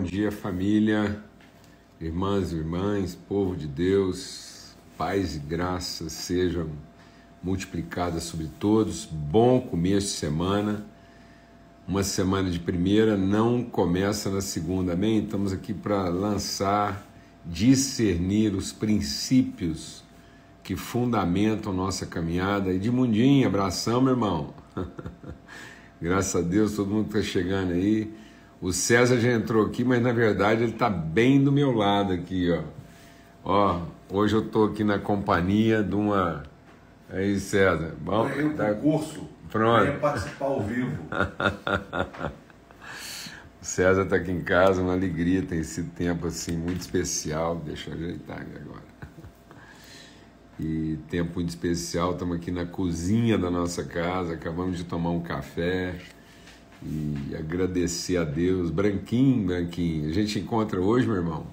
bom 0.00 0.04
dia, 0.06 0.32
família, 0.32 1.22
irmãs 2.00 2.52
e 2.52 2.56
irmãs, 2.56 3.14
povo 3.14 3.54
de 3.54 3.66
Deus, 3.66 4.74
paz 4.96 5.36
e 5.36 5.38
graça 5.38 6.08
sejam 6.08 6.70
multiplicadas 7.42 8.22
sobre 8.22 8.48
todos. 8.58 9.04
Bom 9.04 9.60
começo 9.60 10.06
de 10.06 10.12
semana. 10.14 10.86
Uma 11.86 12.02
semana 12.02 12.50
de 12.50 12.58
primeira 12.58 13.14
não 13.14 13.62
começa 13.62 14.30
na 14.30 14.40
segunda, 14.40 14.94
amém? 14.94 15.22
Estamos 15.22 15.52
aqui 15.52 15.74
para 15.74 16.08
lançar, 16.08 17.06
discernir 17.44 18.54
os 18.54 18.72
princípios 18.72 20.02
que 20.62 20.76
fundamentam 20.76 21.74
nossa 21.74 22.06
caminhada. 22.06 22.72
Edmundinho, 22.72 23.46
abração, 23.46 24.00
meu 24.00 24.14
irmão. 24.14 24.54
Graças 26.00 26.42
a 26.42 26.48
Deus, 26.48 26.74
todo 26.74 26.90
mundo 26.90 27.10
que 27.10 27.18
está 27.18 27.30
chegando 27.30 27.72
aí. 27.72 28.19
O 28.60 28.72
César 28.72 29.18
já 29.18 29.32
entrou 29.32 29.64
aqui, 29.66 29.82
mas 29.82 30.02
na 30.02 30.12
verdade 30.12 30.62
ele 30.62 30.72
está 30.72 30.90
bem 30.90 31.42
do 31.42 31.50
meu 31.50 31.72
lado 31.72 32.12
aqui, 32.12 32.50
ó. 32.52 32.62
Ó, 33.42 33.80
hoje 34.10 34.36
eu 34.36 34.44
estou 34.44 34.66
aqui 34.66 34.84
na 34.84 34.98
companhia 34.98 35.82
de 35.82 35.94
uma. 35.94 36.42
Aí, 37.08 37.40
César. 37.40 37.94
Bom, 37.98 38.28
eu 38.28 38.54
tá... 38.54 38.74
curso. 38.74 39.26
Pronto. 39.50 39.98
participar 39.98 40.44
ao 40.44 40.60
vivo. 40.60 40.92
o 43.60 43.64
César 43.64 44.02
está 44.02 44.16
aqui 44.16 44.30
em 44.30 44.42
casa, 44.42 44.82
uma 44.82 44.92
alegria, 44.92 45.42
tem 45.42 45.60
esse 45.60 45.82
tempo 45.84 46.26
assim 46.26 46.56
muito 46.56 46.82
especial. 46.82 47.56
Deixa 47.56 47.90
eu 47.90 47.94
ajeitar 47.94 48.42
aqui 48.42 48.56
agora. 48.56 48.90
E 50.58 50.98
tempo 51.08 51.36
muito 51.36 51.48
especial, 51.48 52.12
estamos 52.12 52.36
aqui 52.36 52.50
na 52.50 52.66
cozinha 52.66 53.38
da 53.38 53.50
nossa 53.50 53.82
casa, 53.82 54.34
acabamos 54.34 54.76
de 54.76 54.84
tomar 54.84 55.08
um 55.08 55.22
café 55.22 55.94
e 56.82 57.09
agradecer 57.36 58.16
a 58.16 58.24
Deus. 58.24 58.70
Branquinho, 58.70 59.46
Branquinho, 59.46 60.08
a 60.08 60.12
gente 60.12 60.38
encontra 60.38 60.80
hoje, 60.80 61.06
meu 61.06 61.16
irmão. 61.16 61.46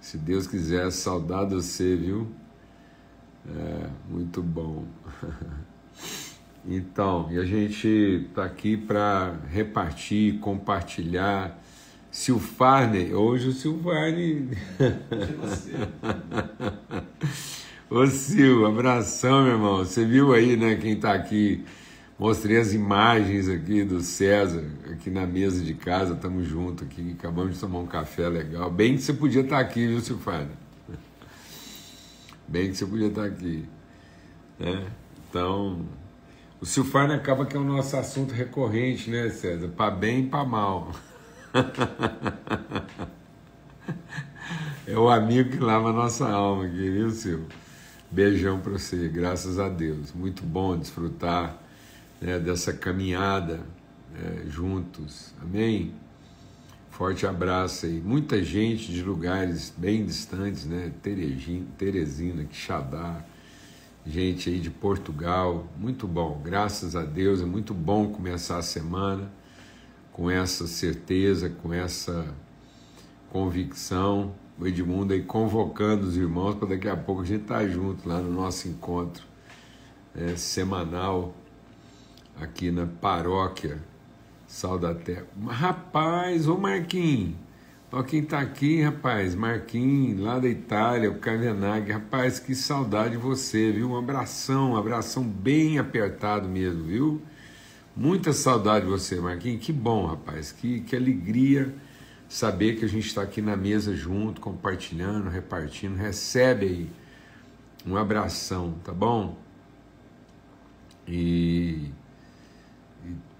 Se 0.00 0.16
Deus 0.16 0.46
quiser, 0.46 0.90
saudade 0.90 1.54
você, 1.54 1.94
viu? 1.94 2.26
É, 3.46 3.90
muito 4.08 4.42
bom. 4.42 4.86
Então, 6.70 7.28
e 7.30 7.38
a 7.38 7.44
gente 7.44 8.26
está 8.28 8.44
aqui 8.44 8.76
para 8.76 9.36
repartir, 9.50 10.38
compartilhar. 10.38 11.58
Silfarne, 12.10 13.14
hoje 13.14 13.48
o 13.48 13.52
Silfarne. 13.52 14.50
Ô 17.88 18.06
Sil, 18.06 18.66
abração, 18.66 19.44
meu 19.44 19.52
irmão. 19.52 19.78
Você 19.78 20.04
viu 20.04 20.34
aí, 20.34 20.58
né, 20.58 20.76
quem 20.76 20.92
está 20.92 21.14
aqui 21.14 21.64
Mostrei 22.18 22.58
as 22.58 22.74
imagens 22.74 23.48
aqui 23.48 23.84
do 23.84 24.00
César, 24.00 24.64
aqui 24.90 25.08
na 25.08 25.24
mesa 25.24 25.64
de 25.64 25.72
casa, 25.72 26.14
estamos 26.14 26.48
juntos 26.48 26.84
aqui, 26.84 27.14
acabamos 27.16 27.54
de 27.54 27.60
tomar 27.60 27.78
um 27.78 27.86
café 27.86 28.28
legal. 28.28 28.68
Bem 28.68 28.96
que 28.96 29.02
você 29.02 29.12
podia 29.12 29.42
estar 29.42 29.60
aqui, 29.60 29.86
viu, 29.86 30.00
Silfana? 30.00 30.50
Bem 32.48 32.70
que 32.70 32.76
você 32.76 32.84
podia 32.86 33.06
estar 33.06 33.24
aqui. 33.24 33.64
Né? 34.58 34.88
Então, 35.30 35.86
o 36.60 36.66
Silfana 36.66 37.14
acaba 37.14 37.46
que 37.46 37.56
é 37.56 37.60
o 37.60 37.62
nosso 37.62 37.96
assunto 37.96 38.34
recorrente, 38.34 39.08
né, 39.10 39.30
César? 39.30 39.68
Para 39.68 39.92
bem 39.92 40.24
e 40.24 40.26
para 40.26 40.44
mal. 40.44 40.90
é 44.88 44.98
o 44.98 45.08
amigo 45.08 45.50
que 45.50 45.58
lava 45.58 45.90
a 45.90 45.92
nossa 45.92 46.28
alma 46.28 46.64
aqui, 46.64 46.90
viu, 46.90 47.10
Sil? 47.14 47.46
Beijão 48.10 48.58
para 48.58 48.72
você, 48.72 49.06
graças 49.06 49.60
a 49.60 49.68
Deus. 49.68 50.12
Muito 50.12 50.42
bom 50.42 50.76
desfrutar 50.76 51.67
né, 52.20 52.38
dessa 52.38 52.72
caminhada 52.72 53.60
né, 54.12 54.44
juntos. 54.48 55.34
Amém? 55.40 55.92
Forte 56.90 57.26
abraço 57.26 57.86
aí. 57.86 58.00
Muita 58.00 58.42
gente 58.42 58.92
de 58.92 59.02
lugares 59.02 59.72
bem 59.76 60.04
distantes, 60.04 60.64
né? 60.64 60.92
Teresina, 61.00 61.64
Teresina 61.78 62.44
Quixadá, 62.44 63.24
gente 64.04 64.50
aí 64.50 64.58
de 64.58 64.70
Portugal. 64.70 65.68
Muito 65.78 66.08
bom, 66.08 66.40
graças 66.42 66.96
a 66.96 67.04
Deus. 67.04 67.40
É 67.40 67.44
muito 67.44 67.72
bom 67.72 68.08
começar 68.08 68.58
a 68.58 68.62
semana 68.62 69.30
com 70.12 70.28
essa 70.28 70.66
certeza, 70.66 71.48
com 71.48 71.72
essa 71.72 72.34
convicção. 73.30 74.34
O 74.58 74.66
Edmundo 74.66 75.12
aí 75.12 75.22
convocando 75.22 76.08
os 76.08 76.16
irmãos 76.16 76.56
para 76.56 76.70
daqui 76.70 76.88
a 76.88 76.96
pouco 76.96 77.22
a 77.22 77.24
gente 77.24 77.42
estar 77.42 77.60
tá 77.60 77.68
junto 77.68 78.08
lá 78.08 78.20
no 78.20 78.32
nosso 78.32 78.66
encontro 78.66 79.24
é, 80.16 80.34
semanal 80.34 81.32
aqui 82.40 82.70
na 82.70 82.86
paróquia 82.86 83.78
Sal 84.46 84.78
da 84.78 84.94
Terra. 84.94 85.26
Rapaz, 85.46 86.48
ô 86.48 86.56
Marquinhos, 86.56 87.34
ó 87.92 88.02
quem 88.02 88.22
tá 88.22 88.40
aqui, 88.40 88.80
rapaz, 88.80 89.34
Marquinhos, 89.34 90.20
lá 90.20 90.38
da 90.38 90.48
Itália, 90.48 91.10
o 91.10 91.18
Cavenaghi, 91.18 91.92
rapaz, 91.92 92.40
que 92.40 92.54
saudade 92.54 93.10
de 93.10 93.16
você, 93.18 93.70
viu? 93.70 93.90
Um 93.90 93.96
abração, 93.98 94.72
um 94.72 94.76
abração 94.76 95.22
bem 95.22 95.78
apertado 95.78 96.48
mesmo, 96.48 96.84
viu? 96.84 97.22
Muita 97.94 98.32
saudade 98.32 98.86
de 98.86 98.90
você, 98.90 99.20
Marquinhos, 99.20 99.64
que 99.64 99.72
bom, 99.72 100.06
rapaz, 100.06 100.50
que, 100.50 100.80
que 100.80 100.96
alegria 100.96 101.74
saber 102.28 102.76
que 102.76 102.84
a 102.84 102.88
gente 102.88 103.06
está 103.06 103.22
aqui 103.22 103.42
na 103.42 103.56
mesa 103.56 103.94
junto, 103.94 104.40
compartilhando, 104.40 105.28
repartindo, 105.28 105.96
recebe 105.96 106.66
aí 106.66 106.90
um 107.86 107.96
abração, 107.96 108.74
tá 108.84 108.92
bom? 108.92 109.36
E 111.06 111.90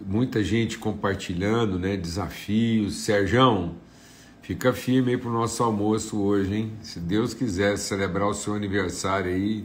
muita 0.00 0.42
gente 0.42 0.78
compartilhando, 0.78 1.78
né? 1.78 1.96
Desafios. 1.96 2.96
Serjão, 2.96 3.74
fica 4.42 4.72
firme 4.72 5.12
aí 5.12 5.19
pro 5.19 5.32
nosso 5.32 5.62
almoço 5.62 6.19
hoje, 6.19 6.54
hein? 6.54 6.72
Se 6.82 7.00
Deus 7.00 7.34
quiser 7.34 7.76
celebrar 7.76 8.28
o 8.28 8.34
seu 8.34 8.54
aniversário 8.54 9.30
aí 9.30 9.64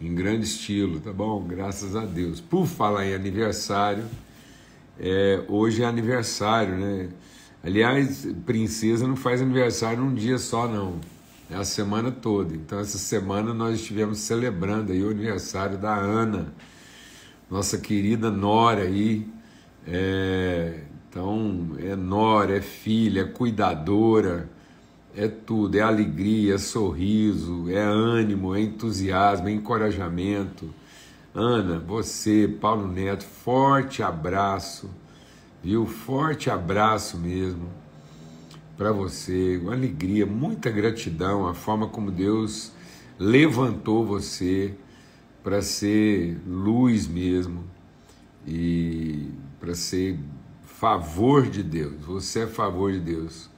em 0.00 0.14
grande 0.14 0.44
estilo, 0.44 1.00
tá 1.00 1.12
bom? 1.12 1.42
Graças 1.42 1.94
a 1.94 2.04
Deus. 2.04 2.40
Por 2.40 2.66
falar 2.66 3.06
em 3.06 3.14
aniversário, 3.14 4.04
é, 4.98 5.42
hoje 5.48 5.82
é 5.82 5.86
aniversário, 5.86 6.76
né? 6.76 7.08
Aliás, 7.62 8.26
princesa 8.46 9.06
não 9.06 9.16
faz 9.16 9.42
aniversário 9.42 10.02
num 10.02 10.14
dia 10.14 10.38
só, 10.38 10.66
não. 10.66 10.98
É 11.50 11.56
a 11.56 11.64
semana 11.64 12.10
toda. 12.10 12.54
Então, 12.54 12.78
essa 12.78 12.96
semana 12.96 13.52
nós 13.52 13.80
estivemos 13.80 14.18
celebrando 14.18 14.92
aí 14.92 15.02
o 15.02 15.10
aniversário 15.10 15.76
da 15.76 15.94
Ana, 15.94 16.54
nossa 17.50 17.78
querida 17.78 18.30
Nora 18.30 18.82
aí, 18.82 19.26
é, 19.86 20.80
então, 21.08 21.70
é 21.78 21.96
nora, 21.96 22.56
é 22.56 22.60
filha, 22.60 23.22
é 23.22 23.24
cuidadora, 23.24 24.48
é 25.16 25.26
tudo, 25.26 25.76
é 25.76 25.80
alegria, 25.80 26.54
é 26.54 26.58
sorriso, 26.58 27.68
é 27.68 27.80
ânimo, 27.80 28.54
é 28.54 28.60
entusiasmo, 28.60 29.48
é 29.48 29.52
encorajamento. 29.52 30.72
Ana, 31.34 31.80
você, 31.80 32.46
Paulo 32.46 32.86
Neto, 32.86 33.24
forte 33.24 34.02
abraço, 34.02 34.88
viu? 35.62 35.84
Forte 35.86 36.48
abraço 36.48 37.16
mesmo 37.18 37.68
para 38.76 38.92
você, 38.92 39.58
uma 39.58 39.72
alegria, 39.72 40.24
muita 40.24 40.70
gratidão, 40.70 41.46
a 41.46 41.54
forma 41.54 41.88
como 41.88 42.10
Deus 42.10 42.72
levantou 43.18 44.06
você 44.06 44.74
para 45.42 45.62
ser 45.62 46.38
luz 46.46 47.06
mesmo 47.06 47.64
e 48.46 49.28
para 49.58 49.74
ser 49.74 50.18
favor 50.62 51.48
de 51.48 51.62
Deus. 51.62 52.04
Você 52.04 52.40
é 52.40 52.46
favor 52.46 52.92
de 52.92 53.00
Deus 53.00 53.50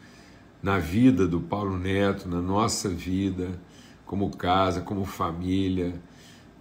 na 0.63 0.79
vida 0.79 1.27
do 1.27 1.41
Paulo 1.41 1.79
Neto, 1.79 2.29
na 2.29 2.41
nossa 2.41 2.89
vida, 2.89 3.61
como 4.07 4.37
casa, 4.37 4.81
como 4.81 5.05
família. 5.05 5.95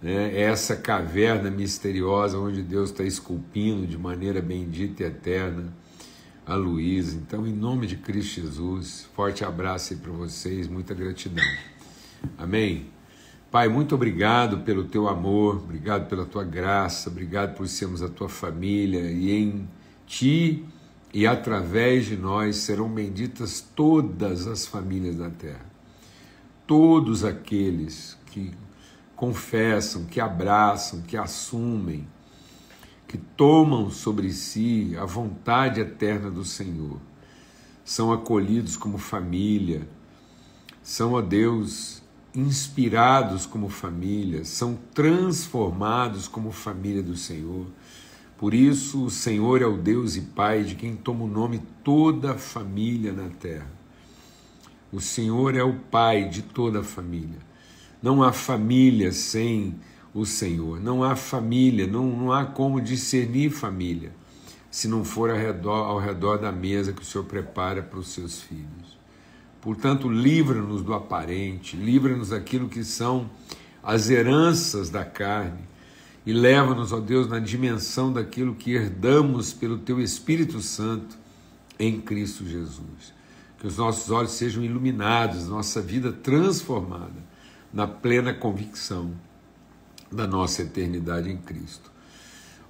Né? 0.00 0.40
Essa 0.40 0.74
caverna 0.76 1.50
misteriosa 1.50 2.38
onde 2.38 2.62
Deus 2.62 2.90
está 2.90 3.04
esculpindo 3.04 3.86
de 3.86 3.96
maneira 3.96 4.40
bendita 4.40 5.04
e 5.04 5.06
eterna 5.06 5.72
a 6.44 6.54
Luísa. 6.54 7.16
Então, 7.16 7.46
em 7.46 7.52
nome 7.52 7.86
de 7.86 7.96
Cristo 7.96 8.40
Jesus, 8.40 9.08
forte 9.14 9.44
abraço 9.44 9.92
aí 9.92 9.98
para 9.98 10.10
vocês, 10.10 10.66
muita 10.66 10.92
gratidão. 10.94 11.44
Amém? 12.36 12.86
Pai, 13.52 13.68
muito 13.68 13.94
obrigado 13.94 14.60
pelo 14.60 14.84
teu 14.84 15.06
amor, 15.06 15.56
obrigado 15.56 16.08
pela 16.08 16.24
tua 16.24 16.42
graça, 16.42 17.10
obrigado 17.10 17.54
por 17.54 17.68
sermos 17.68 18.02
a 18.02 18.08
tua 18.08 18.26
família 18.26 19.10
e 19.10 19.30
em 19.30 19.68
ti 20.06 20.64
e 21.12 21.26
através 21.26 22.06
de 22.06 22.16
nós 22.16 22.56
serão 22.56 22.88
benditas 22.88 23.60
todas 23.60 24.46
as 24.46 24.64
famílias 24.64 25.16
da 25.16 25.28
terra. 25.28 25.66
Todos 26.66 27.26
aqueles 27.26 28.16
que 28.24 28.54
confessam, 29.14 30.06
que 30.06 30.18
abraçam, 30.18 31.02
que 31.02 31.18
assumem, 31.18 32.08
que 33.06 33.18
tomam 33.18 33.90
sobre 33.90 34.32
si 34.32 34.96
a 34.98 35.04
vontade 35.04 35.78
eterna 35.78 36.30
do 36.30 36.42
Senhor, 36.42 36.98
são 37.84 38.14
acolhidos 38.14 38.78
como 38.78 38.96
família, 38.96 39.86
são, 40.82 41.12
ó 41.12 41.20
Deus, 41.20 42.02
inspirados 42.34 43.46
como 43.46 43.68
família, 43.68 44.44
são 44.44 44.78
transformados 44.94 46.26
como 46.28 46.50
família 46.50 47.02
do 47.02 47.16
Senhor, 47.16 47.66
Por 48.38 48.54
isso, 48.54 49.04
o 49.04 49.10
Senhor 49.10 49.62
é 49.62 49.66
o 49.66 49.76
Deus 49.76 50.16
e 50.16 50.20
Pai 50.20 50.64
de 50.64 50.74
quem 50.74 50.96
toma 50.96 51.22
o 51.22 51.28
nome 51.28 51.62
toda 51.84 52.32
a 52.32 52.36
família 52.36 53.12
na 53.12 53.28
terra. 53.28 53.70
O 54.90 55.00
Senhor 55.00 55.54
é 55.54 55.62
o 55.62 55.74
Pai 55.74 56.28
de 56.28 56.42
toda 56.42 56.80
a 56.80 56.82
família. 56.82 57.38
Não 58.02 58.20
há 58.20 58.32
família 58.32 59.12
sem 59.12 59.76
o 60.12 60.26
Senhor. 60.26 60.80
Não 60.80 61.04
há 61.04 61.14
família, 61.14 61.86
não, 61.86 62.04
não 62.04 62.32
há 62.32 62.44
como 62.44 62.80
discernir 62.80 63.50
família 63.50 64.12
se 64.72 64.88
não 64.88 65.04
for 65.04 65.28
ao 65.28 65.36
redor, 65.36 65.84
ao 65.84 65.98
redor 65.98 66.38
da 66.38 66.50
mesa 66.50 66.94
que 66.94 67.02
o 67.02 67.04
Senhor 67.04 67.24
prepara 67.24 67.82
para 67.82 67.98
os 67.98 68.08
seus 68.08 68.40
filhos. 68.40 68.98
Portanto, 69.62 70.08
livra-nos 70.10 70.82
do 70.82 70.92
aparente, 70.92 71.76
livra-nos 71.76 72.30
daquilo 72.30 72.68
que 72.68 72.82
são 72.82 73.30
as 73.80 74.10
heranças 74.10 74.90
da 74.90 75.04
carne 75.04 75.60
e 76.26 76.32
leva-nos, 76.32 76.92
ó 76.92 76.98
Deus, 76.98 77.28
na 77.28 77.38
dimensão 77.38 78.12
daquilo 78.12 78.56
que 78.56 78.72
herdamos 78.72 79.52
pelo 79.52 79.78
Teu 79.78 80.00
Espírito 80.00 80.60
Santo 80.60 81.16
em 81.78 82.00
Cristo 82.00 82.44
Jesus. 82.44 83.14
Que 83.60 83.68
os 83.68 83.76
nossos 83.76 84.10
olhos 84.10 84.32
sejam 84.32 84.64
iluminados, 84.64 85.46
nossa 85.46 85.80
vida 85.80 86.12
transformada 86.12 87.22
na 87.72 87.86
plena 87.86 88.34
convicção 88.34 89.12
da 90.10 90.26
nossa 90.26 90.62
eternidade 90.62 91.30
em 91.30 91.36
Cristo. 91.36 91.91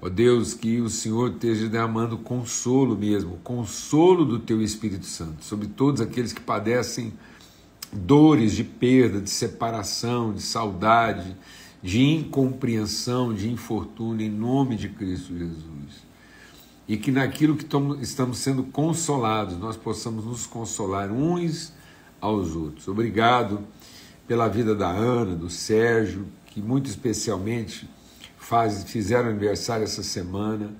Ó 0.04 0.08
Deus, 0.08 0.52
que 0.52 0.80
o 0.80 0.90
Senhor 0.90 1.30
esteja 1.30 1.68
derramando 1.68 2.18
consolo 2.18 2.98
mesmo, 2.98 3.38
consolo 3.44 4.24
do 4.24 4.40
Teu 4.40 4.60
Espírito 4.60 5.06
Santo 5.06 5.44
sobre 5.44 5.68
todos 5.68 6.00
aqueles 6.00 6.32
que 6.32 6.40
padecem 6.40 7.12
dores 7.92 8.52
de 8.52 8.64
perda, 8.64 9.20
de 9.20 9.30
separação, 9.30 10.32
de 10.32 10.42
saudade, 10.42 11.36
de 11.80 12.02
incompreensão, 12.02 13.32
de 13.32 13.48
infortúnio, 13.48 14.26
em 14.26 14.30
nome 14.30 14.74
de 14.74 14.88
Cristo 14.88 15.38
Jesus. 15.38 16.02
E 16.88 16.96
que 16.96 17.12
naquilo 17.12 17.54
que 17.54 17.64
estamos 18.00 18.38
sendo 18.38 18.64
consolados, 18.64 19.56
nós 19.56 19.76
possamos 19.76 20.24
nos 20.24 20.46
consolar 20.46 21.12
uns 21.12 21.72
aos 22.20 22.56
outros. 22.56 22.88
Obrigado 22.88 23.60
pela 24.26 24.48
vida 24.48 24.74
da 24.74 24.90
Ana, 24.90 25.36
do 25.36 25.48
Sérgio, 25.48 26.26
que 26.46 26.60
muito 26.60 26.90
especialmente 26.90 27.88
faz, 28.52 28.84
fizeram 28.84 29.30
aniversário 29.30 29.82
essa 29.82 30.02
semana. 30.02 30.74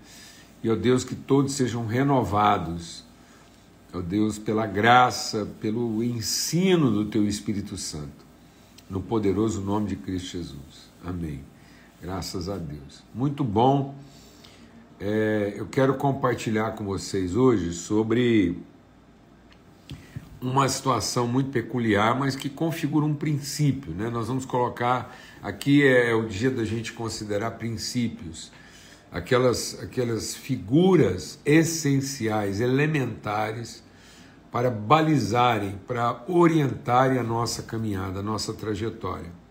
E, 0.62 0.68
ó 0.68 0.76
Deus, 0.76 1.04
que 1.04 1.14
todos 1.14 1.54
sejam 1.54 1.86
renovados, 1.86 3.02
ó 3.94 4.02
Deus, 4.02 4.38
pela 4.38 4.66
graça, 4.66 5.48
pelo 5.58 6.04
ensino 6.04 6.90
do 6.90 7.06
Teu 7.06 7.26
Espírito 7.26 7.78
Santo, 7.78 8.26
no 8.90 9.00
poderoso 9.00 9.62
nome 9.62 9.88
de 9.88 9.96
Cristo 9.96 10.32
Jesus. 10.32 10.90
Amém. 11.02 11.40
Graças 12.02 12.46
a 12.50 12.58
Deus. 12.58 13.02
Muito 13.14 13.42
bom. 13.42 13.94
É, 15.00 15.54
eu 15.56 15.66
quero 15.66 15.94
compartilhar 15.94 16.72
com 16.72 16.84
vocês 16.84 17.34
hoje 17.34 17.72
sobre 17.72 18.58
uma 20.42 20.68
situação 20.68 21.26
muito 21.26 21.50
peculiar, 21.50 22.18
mas 22.18 22.34
que 22.34 22.48
configura 22.48 23.06
um 23.06 23.14
princípio. 23.14 23.92
Né? 23.92 24.10
Nós 24.10 24.28
vamos 24.28 24.44
colocar 24.44 25.16
aqui 25.42 25.86
é, 25.86 26.12
o 26.14 26.26
dia 26.26 26.50
da 26.50 26.64
gente 26.64 26.92
considerar 26.92 27.52
princípios, 27.52 28.50
aquelas, 29.10 29.80
aquelas 29.80 30.34
figuras 30.34 31.38
essenciais, 31.44 32.60
elementares, 32.60 33.82
para 34.50 34.70
balizarem, 34.70 35.78
para 35.86 36.24
orientarem 36.28 37.18
a 37.18 37.22
nossa 37.22 37.62
caminhada, 37.62 38.18
a 38.20 38.22
nossa 38.22 38.52
trajetória. 38.52 39.42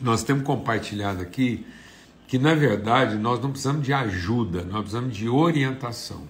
nós 0.00 0.22
temos 0.22 0.44
compartilhado 0.44 1.22
aqui 1.22 1.66
que, 2.26 2.38
na 2.38 2.54
verdade, 2.54 3.16
nós 3.16 3.40
não 3.40 3.50
precisamos 3.50 3.84
de 3.84 3.92
ajuda, 3.92 4.62
nós 4.64 4.80
precisamos 4.80 5.16
de 5.16 5.28
orientação. 5.28 6.26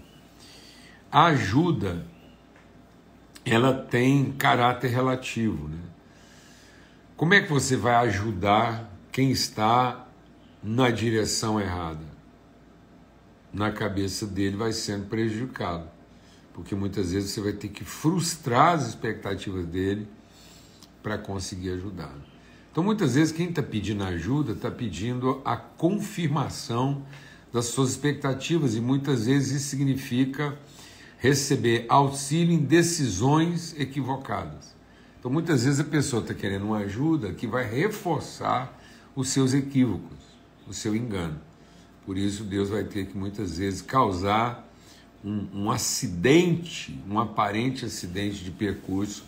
A 1.11 1.27
ajuda, 1.27 2.05
ela 3.45 3.73
tem 3.73 4.33
caráter 4.33 4.89
relativo. 4.89 5.69
Né? 5.69 5.79
Como 7.17 7.33
é 7.33 7.41
que 7.41 7.51
você 7.51 7.77
vai 7.77 7.95
ajudar 8.09 8.91
quem 9.13 9.31
está 9.31 10.07
na 10.63 10.91
direção 10.91 11.61
errada? 11.61 12.05
Na 13.53 13.71
cabeça 13.73 14.27
dele 14.27 14.57
vai 14.57 14.73
sendo 14.73 15.07
prejudicado, 15.07 15.89
porque 16.53 16.75
muitas 16.75 17.13
vezes 17.13 17.31
você 17.31 17.41
vai 17.41 17.53
ter 17.53 17.69
que 17.69 17.85
frustrar 17.85 18.75
as 18.75 18.89
expectativas 18.89 19.65
dele 19.65 20.07
para 21.03 21.17
conseguir 21.17 21.71
ajudá-lo. 21.71 22.23
Então, 22.71 22.85
muitas 22.85 23.15
vezes, 23.15 23.33
quem 23.33 23.49
está 23.49 23.63
pedindo 23.63 24.05
ajuda 24.05 24.53
está 24.53 24.71
pedindo 24.71 25.41
a 25.45 25.57
confirmação 25.57 27.07
das 27.51 27.67
suas 27.67 27.93
expectativas, 27.93 28.75
e 28.75 28.81
muitas 28.83 29.25
vezes 29.25 29.63
isso 29.63 29.71
significa 29.71 30.59
receber 31.19 31.87
auxílio 31.89 32.55
em 32.55 32.59
decisões 32.59 33.75
equivocadas. 33.79 34.75
Então, 35.19 35.31
muitas 35.31 35.65
vezes, 35.65 35.81
a 35.81 35.85
pessoa 35.85 36.23
está 36.23 36.35
querendo 36.35 36.67
uma 36.67 36.79
ajuda 36.79 37.33
que 37.33 37.47
vai 37.47 37.65
reforçar 37.69 38.79
os 39.15 39.29
seus 39.31 39.55
equívocos, 39.55 40.17
o 40.69 40.73
seu 40.73 40.95
engano. 40.95 41.41
Por 42.05 42.17
isso, 42.17 42.45
Deus 42.45 42.69
vai 42.69 42.85
ter 42.85 43.07
que 43.07 43.17
muitas 43.17 43.59
vezes 43.59 43.83
causar 43.83 44.71
um, 45.25 45.49
um 45.53 45.71
acidente, 45.71 46.97
um 47.11 47.19
aparente 47.19 47.85
acidente 47.85 48.45
de 48.45 48.51
percurso 48.51 49.25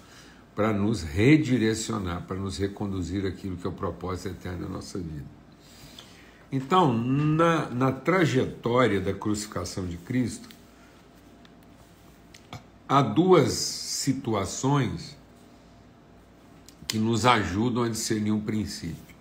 para 0.54 0.72
nos 0.72 1.02
redirecionar, 1.02 2.22
para 2.22 2.36
nos 2.36 2.58
reconduzir 2.58 3.26
aquilo 3.26 3.56
que 3.56 3.66
é 3.66 3.70
o 3.70 3.72
propósito 3.72 4.28
eterno 4.28 4.66
da 4.66 4.68
nossa 4.68 4.98
vida. 4.98 5.26
Então, 6.50 6.92
na, 6.96 7.68
na 7.70 7.92
trajetória 7.92 9.00
da 9.00 9.12
crucificação 9.12 9.86
de 9.86 9.96
Cristo, 9.98 10.48
há 12.88 13.02
duas 13.02 13.52
situações 13.52 15.16
que 16.86 16.98
nos 16.98 17.26
ajudam 17.26 17.82
a 17.82 17.88
discernir 17.88 18.32
um 18.32 18.40
princípio. 18.40 19.14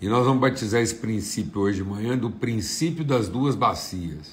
E 0.00 0.08
nós 0.08 0.24
vamos 0.24 0.40
batizar 0.40 0.80
esse 0.80 0.94
princípio 0.94 1.60
hoje 1.60 1.82
de 1.82 1.88
manhã 1.88 2.16
do 2.16 2.30
princípio 2.30 3.04
das 3.04 3.28
duas 3.28 3.56
bacias. 3.56 4.32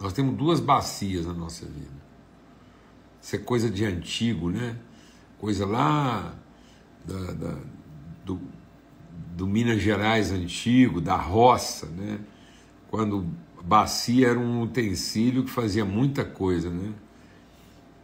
Nós 0.00 0.12
temos 0.12 0.36
duas 0.36 0.58
bacias 0.58 1.24
na 1.24 1.32
nossa 1.32 1.66
vida. 1.66 1.98
Isso 3.22 3.36
é 3.36 3.38
coisa 3.38 3.70
de 3.70 3.84
antigo, 3.84 4.50
né? 4.50 4.76
Coisa 5.38 5.64
lá 5.64 6.34
da, 7.04 7.32
da, 7.32 7.58
do, 8.24 8.40
do 9.36 9.46
Minas 9.46 9.80
Gerais 9.80 10.32
antigo, 10.32 11.00
da 11.00 11.16
roça, 11.16 11.86
né? 11.86 12.18
Quando 12.90 13.28
bacia 13.68 14.28
era 14.28 14.38
um 14.38 14.62
utensílio 14.62 15.44
que 15.44 15.50
fazia 15.50 15.84
muita 15.84 16.24
coisa, 16.24 16.70
né? 16.70 16.90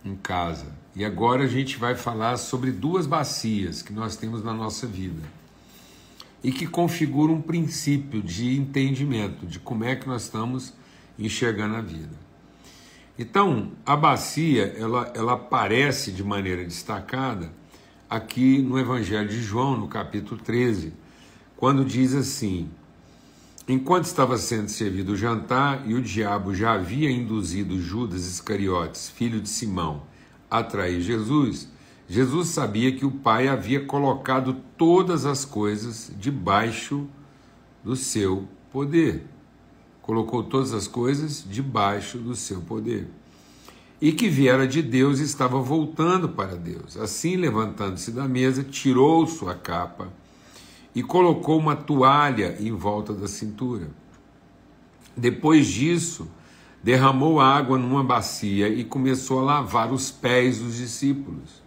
Em 0.04 0.14
casa. 0.14 0.66
E 0.94 1.02
agora 1.02 1.44
a 1.44 1.46
gente 1.46 1.78
vai 1.78 1.94
falar 1.94 2.36
sobre 2.36 2.70
duas 2.70 3.06
bacias 3.06 3.80
que 3.80 3.90
nós 3.90 4.14
temos 4.14 4.44
na 4.44 4.52
nossa 4.52 4.86
vida 4.86 5.22
e 6.42 6.52
que 6.52 6.66
configuram 6.66 7.36
um 7.36 7.40
princípio 7.40 8.22
de 8.22 8.54
entendimento 8.54 9.46
de 9.46 9.58
como 9.58 9.84
é 9.84 9.96
que 9.96 10.06
nós 10.06 10.24
estamos 10.24 10.74
enxergando 11.18 11.76
a 11.76 11.80
vida. 11.80 12.14
Então, 13.18 13.72
a 13.86 13.96
bacia, 13.96 14.64
ela, 14.78 15.10
ela 15.16 15.32
aparece 15.32 16.12
de 16.12 16.22
maneira 16.22 16.62
destacada 16.62 17.50
aqui 18.10 18.58
no 18.58 18.78
Evangelho 18.78 19.30
de 19.30 19.40
João, 19.40 19.78
no 19.78 19.88
capítulo 19.88 20.38
13, 20.38 20.92
quando 21.56 21.84
diz 21.84 22.14
assim: 22.14 22.68
Enquanto 23.66 24.04
estava 24.04 24.36
sendo 24.36 24.68
servido 24.68 25.12
o 25.12 25.16
jantar 25.16 25.88
e 25.88 25.94
o 25.94 26.02
diabo 26.02 26.54
já 26.54 26.74
havia 26.74 27.10
induzido 27.10 27.80
Judas 27.80 28.26
Iscariotes, 28.26 29.08
filho 29.08 29.40
de 29.40 29.48
Simão, 29.48 30.02
a 30.50 30.62
trair 30.62 31.00
Jesus, 31.00 31.68
Jesus 32.08 32.48
sabia 32.48 32.92
que 32.92 33.06
o 33.06 33.10
Pai 33.10 33.48
havia 33.48 33.84
colocado 33.84 34.56
todas 34.76 35.24
as 35.24 35.44
coisas 35.44 36.12
debaixo 36.18 37.08
do 37.82 37.96
seu 37.96 38.46
poder 38.70 39.34
colocou 40.04 40.42
todas 40.42 40.74
as 40.74 40.86
coisas 40.86 41.42
debaixo 41.48 42.18
do 42.18 42.36
seu 42.36 42.60
poder. 42.60 43.08
E 44.00 44.12
que 44.12 44.28
viera 44.28 44.66
de 44.66 44.82
Deus 44.82 45.18
e 45.18 45.22
estava 45.22 45.58
voltando 45.60 46.28
para 46.28 46.56
Deus. 46.56 46.98
Assim, 46.98 47.36
levantando-se 47.36 48.10
da 48.10 48.28
mesa, 48.28 48.62
tirou 48.62 49.26
sua 49.26 49.54
capa 49.54 50.12
e 50.94 51.02
colocou 51.02 51.58
uma 51.58 51.74
toalha 51.74 52.56
em 52.60 52.72
volta 52.72 53.12
da 53.12 53.26
cintura. 53.26 53.90
Depois 55.16 55.66
disso, 55.66 56.28
derramou 56.82 57.40
água 57.40 57.78
numa 57.78 58.04
bacia 58.04 58.68
e 58.68 58.84
começou 58.84 59.40
a 59.40 59.42
lavar 59.42 59.92
os 59.92 60.10
pés 60.10 60.58
dos 60.58 60.76
discípulos, 60.76 61.62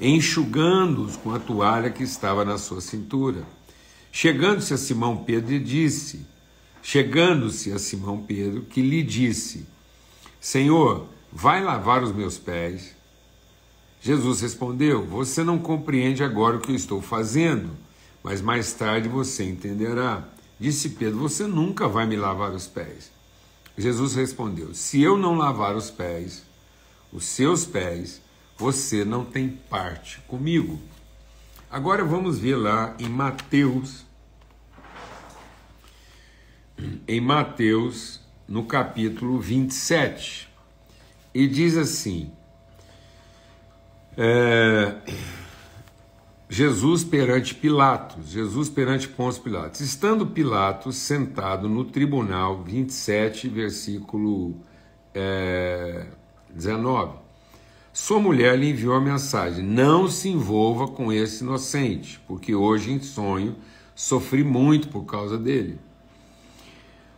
enxugando-os 0.00 1.16
com 1.16 1.34
a 1.34 1.38
toalha 1.38 1.90
que 1.90 2.02
estava 2.02 2.44
na 2.44 2.56
sua 2.56 2.80
cintura. 2.80 3.44
Chegando-se 4.10 4.74
a 4.74 4.78
Simão 4.78 5.18
Pedro, 5.18 5.60
disse: 5.60 6.26
Chegando-se 6.82 7.70
a 7.72 7.78
Simão 7.78 8.22
Pedro, 8.22 8.62
que 8.62 8.80
lhe 8.80 9.02
disse: 9.02 9.66
Senhor, 10.40 11.06
vai 11.30 11.62
lavar 11.62 12.02
os 12.02 12.12
meus 12.12 12.38
pés? 12.38 12.96
Jesus 14.00 14.40
respondeu: 14.40 15.04
Você 15.04 15.44
não 15.44 15.58
compreende 15.58 16.24
agora 16.24 16.56
o 16.56 16.60
que 16.60 16.72
eu 16.72 16.76
estou 16.76 17.02
fazendo, 17.02 17.70
mas 18.22 18.40
mais 18.40 18.72
tarde 18.72 19.08
você 19.08 19.44
entenderá. 19.44 20.24
Disse 20.58 20.90
Pedro: 20.90 21.18
Você 21.20 21.46
nunca 21.46 21.88
vai 21.88 22.06
me 22.06 22.16
lavar 22.16 22.52
os 22.52 22.66
pés. 22.66 23.10
Jesus 23.76 24.14
respondeu: 24.14 24.74
Se 24.74 25.00
eu 25.00 25.16
não 25.16 25.36
lavar 25.36 25.74
os 25.74 25.90
pés, 25.90 26.44
os 27.12 27.24
seus 27.24 27.64
pés, 27.64 28.20
você 28.56 29.04
não 29.04 29.24
tem 29.24 29.48
parte 29.48 30.20
comigo. 30.28 30.78
Agora 31.70 32.04
vamos 32.04 32.38
ver 32.38 32.56
lá 32.56 32.94
em 32.98 33.08
Mateus, 33.08 34.04
em 37.06 37.20
Mateus, 37.20 38.20
no 38.46 38.64
capítulo 38.64 39.40
27, 39.40 40.48
e 41.32 41.46
diz 41.46 41.76
assim: 41.76 42.30
é, 44.16 44.96
Jesus 46.52 47.04
perante 47.04 47.54
Pilatos, 47.54 48.28
Jesus 48.28 48.68
perante 48.68 49.06
Pôncio 49.06 49.40
Pilatos. 49.40 49.80
Estando 49.80 50.26
Pilatos 50.26 50.96
sentado 50.96 51.68
no 51.68 51.84
tribunal, 51.84 52.64
27, 52.64 53.48
versículo 53.48 54.56
é, 55.14 56.08
19. 56.52 57.18
Sua 57.92 58.18
mulher 58.18 58.58
lhe 58.58 58.70
enviou 58.70 58.94
a 58.94 59.00
mensagem: 59.00 59.64
Não 59.64 60.08
se 60.08 60.28
envolva 60.28 60.88
com 60.88 61.12
esse 61.12 61.44
inocente, 61.44 62.20
porque 62.26 62.52
hoje 62.52 62.90
em 62.90 63.00
sonho 63.00 63.54
sofri 63.94 64.42
muito 64.42 64.88
por 64.88 65.04
causa 65.04 65.38
dele. 65.38 65.78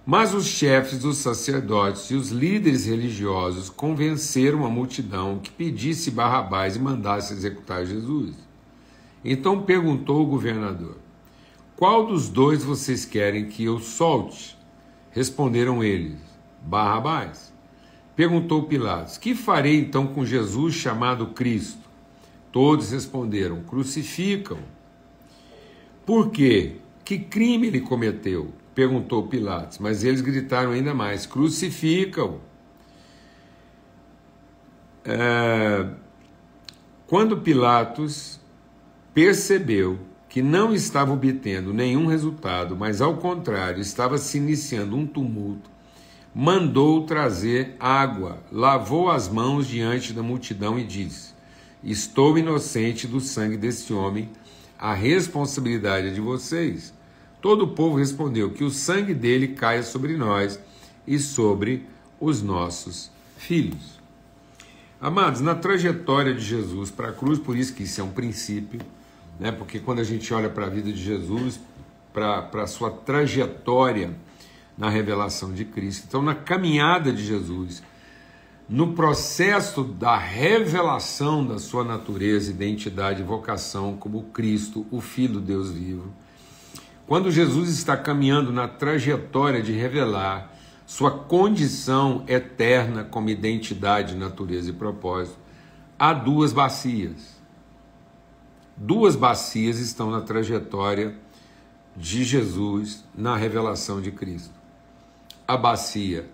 Mas 0.05 0.35
os 0.35 0.45
chefes 0.45 0.99
dos 0.99 1.17
sacerdotes 1.17 2.11
e 2.11 2.15
os 2.15 2.29
líderes 2.29 2.85
religiosos 2.85 3.71
convenceram 3.71 4.67
a 4.67 4.69
multidão 4.69 5.39
que 5.39 5.51
pedisse 5.51 6.11
Barrabás 6.11 6.77
e 6.77 6.79
mandasse 6.79 7.33
executar 7.33 7.87
Jesus. 7.87 8.52
Então 9.25 9.62
perguntou 9.62 10.23
o 10.23 10.26
governador: 10.26 10.97
Qual 11.76 12.07
dos 12.07 12.29
dois 12.29 12.64
vocês 12.64 13.05
querem 13.05 13.47
que 13.47 13.64
eu 13.64 13.79
solte? 13.79 14.57
Responderam 15.11 15.83
eles: 15.83 16.19
Barrabás. 16.62 17.52
Perguntou 18.17 18.64
Pilatos: 18.64 19.17
Que 19.17 19.35
farei 19.35 19.79
então 19.79 20.07
com 20.07 20.25
Jesus 20.25 20.75
chamado 20.75 21.29
Cristo? 21.29 21.88
Todos 22.50 22.91
responderam: 22.91 23.62
Crucificam. 23.62 24.59
Por 26.05 26.31
quê? 26.31 26.76
Que 27.05 27.19
crime 27.19 27.69
ele 27.69 27.81
cometeu? 27.81 28.52
Perguntou 28.75 29.26
Pilatos. 29.29 29.79
Mas 29.79 30.05
eles 30.05 30.21
gritaram 30.21 30.73
ainda 30.73 30.93
mais: 30.93 31.26
Crucificam. 31.26 32.41
É... 35.05 35.88
Quando 37.07 37.38
Pilatos 37.38 38.42
percebeu 39.14 39.99
que 40.28 40.40
não 40.40 40.73
estava 40.73 41.12
obtendo 41.12 41.75
nenhum 41.75 42.07
resultado, 42.07 42.75
mas 42.75 43.00
ao 43.00 43.19
contrário, 43.19 43.81
estava 43.81 44.16
se 44.16 44.38
iniciando 44.38 44.97
um 44.97 45.07
tumulto, 45.07 45.71
mandou 46.35 47.04
trazer 47.04 47.76
água, 47.78 48.38
lavou 48.50 49.11
as 49.11 49.28
mãos 49.28 49.66
diante 49.66 50.12
da 50.12 50.23
multidão 50.23 50.78
e 50.78 50.85
disse: 50.85 51.35
Estou 51.85 52.38
inocente 52.38 53.07
do 53.07 53.21
sangue 53.21 53.59
desse 53.59 53.92
homem, 53.92 54.31
a 54.78 54.95
responsabilidade 54.95 56.09
é 56.09 56.11
de 56.11 56.21
vocês. 56.21 56.95
Todo 57.42 57.66
o 57.66 57.69
povo 57.69 57.99
respondeu: 57.99 58.50
Que 58.50 58.64
o 58.64 58.71
sangue 58.71 59.12
dele 59.12 59.49
caia 59.49 59.83
sobre 59.83 60.16
nós 60.16 60.59
e 61.07 61.19
sobre 61.19 61.87
os 62.19 62.40
nossos 62.40 63.11
filhos. 63.37 64.00
Amados, 65.00 65.40
na 65.40 65.54
trajetória 65.54 66.33
de 66.33 66.40
Jesus 66.40 66.90
para 66.90 67.09
a 67.09 67.12
cruz, 67.12 67.38
por 67.38 67.57
isso 67.57 67.75
que 67.75 67.83
isso 67.83 68.00
é 68.00 68.04
um 68.04 68.12
princípio, 68.12 68.81
né? 69.43 69.51
porque 69.51 69.81
quando 69.81 69.99
a 69.99 70.05
gente 70.05 70.33
olha 70.33 70.49
para 70.49 70.67
a 70.67 70.69
vida 70.71 70.93
de 70.93 71.03
Jesus, 71.03 71.61
para 72.13 72.49
a 72.63 72.67
sua 72.69 72.93
trajetória 72.93 74.15
na 74.79 74.89
revelação 74.89 75.53
de 75.53 75.65
Cristo, 75.65 76.07
então 76.09 76.23
na 76.23 76.35
caminhada 76.35 77.13
de 77.13 77.25
Jesus, 77.25 77.83
no 78.69 78.93
processo 78.93 79.83
da 79.83 80.17
revelação 80.17 81.45
da 81.45 81.59
sua 81.59 81.83
natureza, 81.83 82.53
identidade 82.53 83.21
e 83.21 83.25
vocação 83.25 83.97
como 83.97 84.23
Cristo, 84.25 84.87
o 84.93 85.01
Filho 85.01 85.35
do 85.35 85.41
Deus 85.41 85.73
vivo, 85.73 86.13
quando 87.05 87.29
Jesus 87.29 87.69
está 87.69 87.97
caminhando 87.97 88.53
na 88.53 88.69
trajetória 88.69 89.61
de 89.61 89.73
revelar 89.73 90.55
sua 90.87 91.11
condição 91.11 92.25
eterna 92.29 93.03
como 93.03 93.29
identidade, 93.29 94.15
natureza 94.15 94.71
e 94.71 94.73
propósito, 94.73 95.37
há 95.99 96.13
duas 96.13 96.53
bacias. 96.53 97.32
Duas 98.85 99.15
bacias 99.15 99.79
estão 99.79 100.11
na 100.11 100.23
trajetória 100.23 101.17
de 101.97 102.25
Jesus 102.25 103.05
na 103.15 103.37
revelação 103.37 104.01
de 104.01 104.11
Cristo. 104.11 104.53
A 105.47 105.57
bacia 105.57 106.29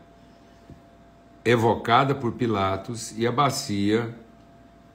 evocada 1.45 2.15
por 2.15 2.33
Pilatos 2.33 3.13
e 3.19 3.27
a 3.27 3.31
bacia 3.31 4.19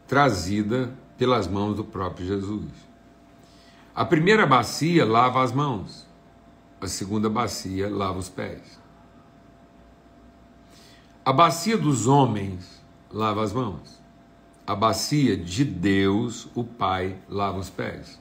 trazida 0.07 0.97
pelas 1.15 1.47
mãos 1.47 1.75
do 1.75 1.83
próprio 1.83 2.25
Jesus. 2.25 2.71
A 3.93 4.03
primeira 4.03 4.47
bacia 4.47 5.05
lava 5.05 5.43
as 5.43 5.51
mãos, 5.51 6.07
a 6.81 6.87
segunda 6.87 7.29
bacia 7.29 7.87
lava 7.87 8.17
os 8.17 8.29
pés. 8.29 8.79
A 11.23 11.31
bacia 11.31 11.77
dos 11.77 12.07
homens 12.07 12.83
lava 13.11 13.43
as 13.43 13.53
mãos. 13.53 14.02
A 14.65 14.75
bacia 14.75 15.35
de 15.35 15.65
Deus, 15.65 16.47
o 16.55 16.63
Pai, 16.63 17.17
lava 17.27 17.59
os 17.59 17.69
pés. 17.69 18.19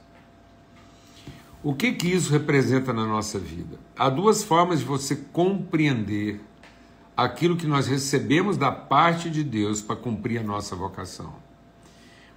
O 1.63 1.73
que 1.73 1.93
que 1.93 2.07
isso 2.07 2.31
representa 2.31 2.91
na 2.91 3.05
nossa 3.05 3.39
vida? 3.39 3.79
Há 3.97 4.09
duas 4.09 4.43
formas 4.43 4.79
de 4.79 4.85
você 4.85 5.15
compreender 5.15 6.41
aquilo 7.15 7.55
que 7.55 7.65
nós 7.65 7.87
recebemos 7.87 8.57
da 8.57 8.71
parte 8.71 9.29
de 9.29 9.43
Deus 9.43 9.81
para 9.81 9.95
cumprir 9.95 10.39
a 10.39 10.43
nossa 10.43 10.75
vocação. 10.75 11.33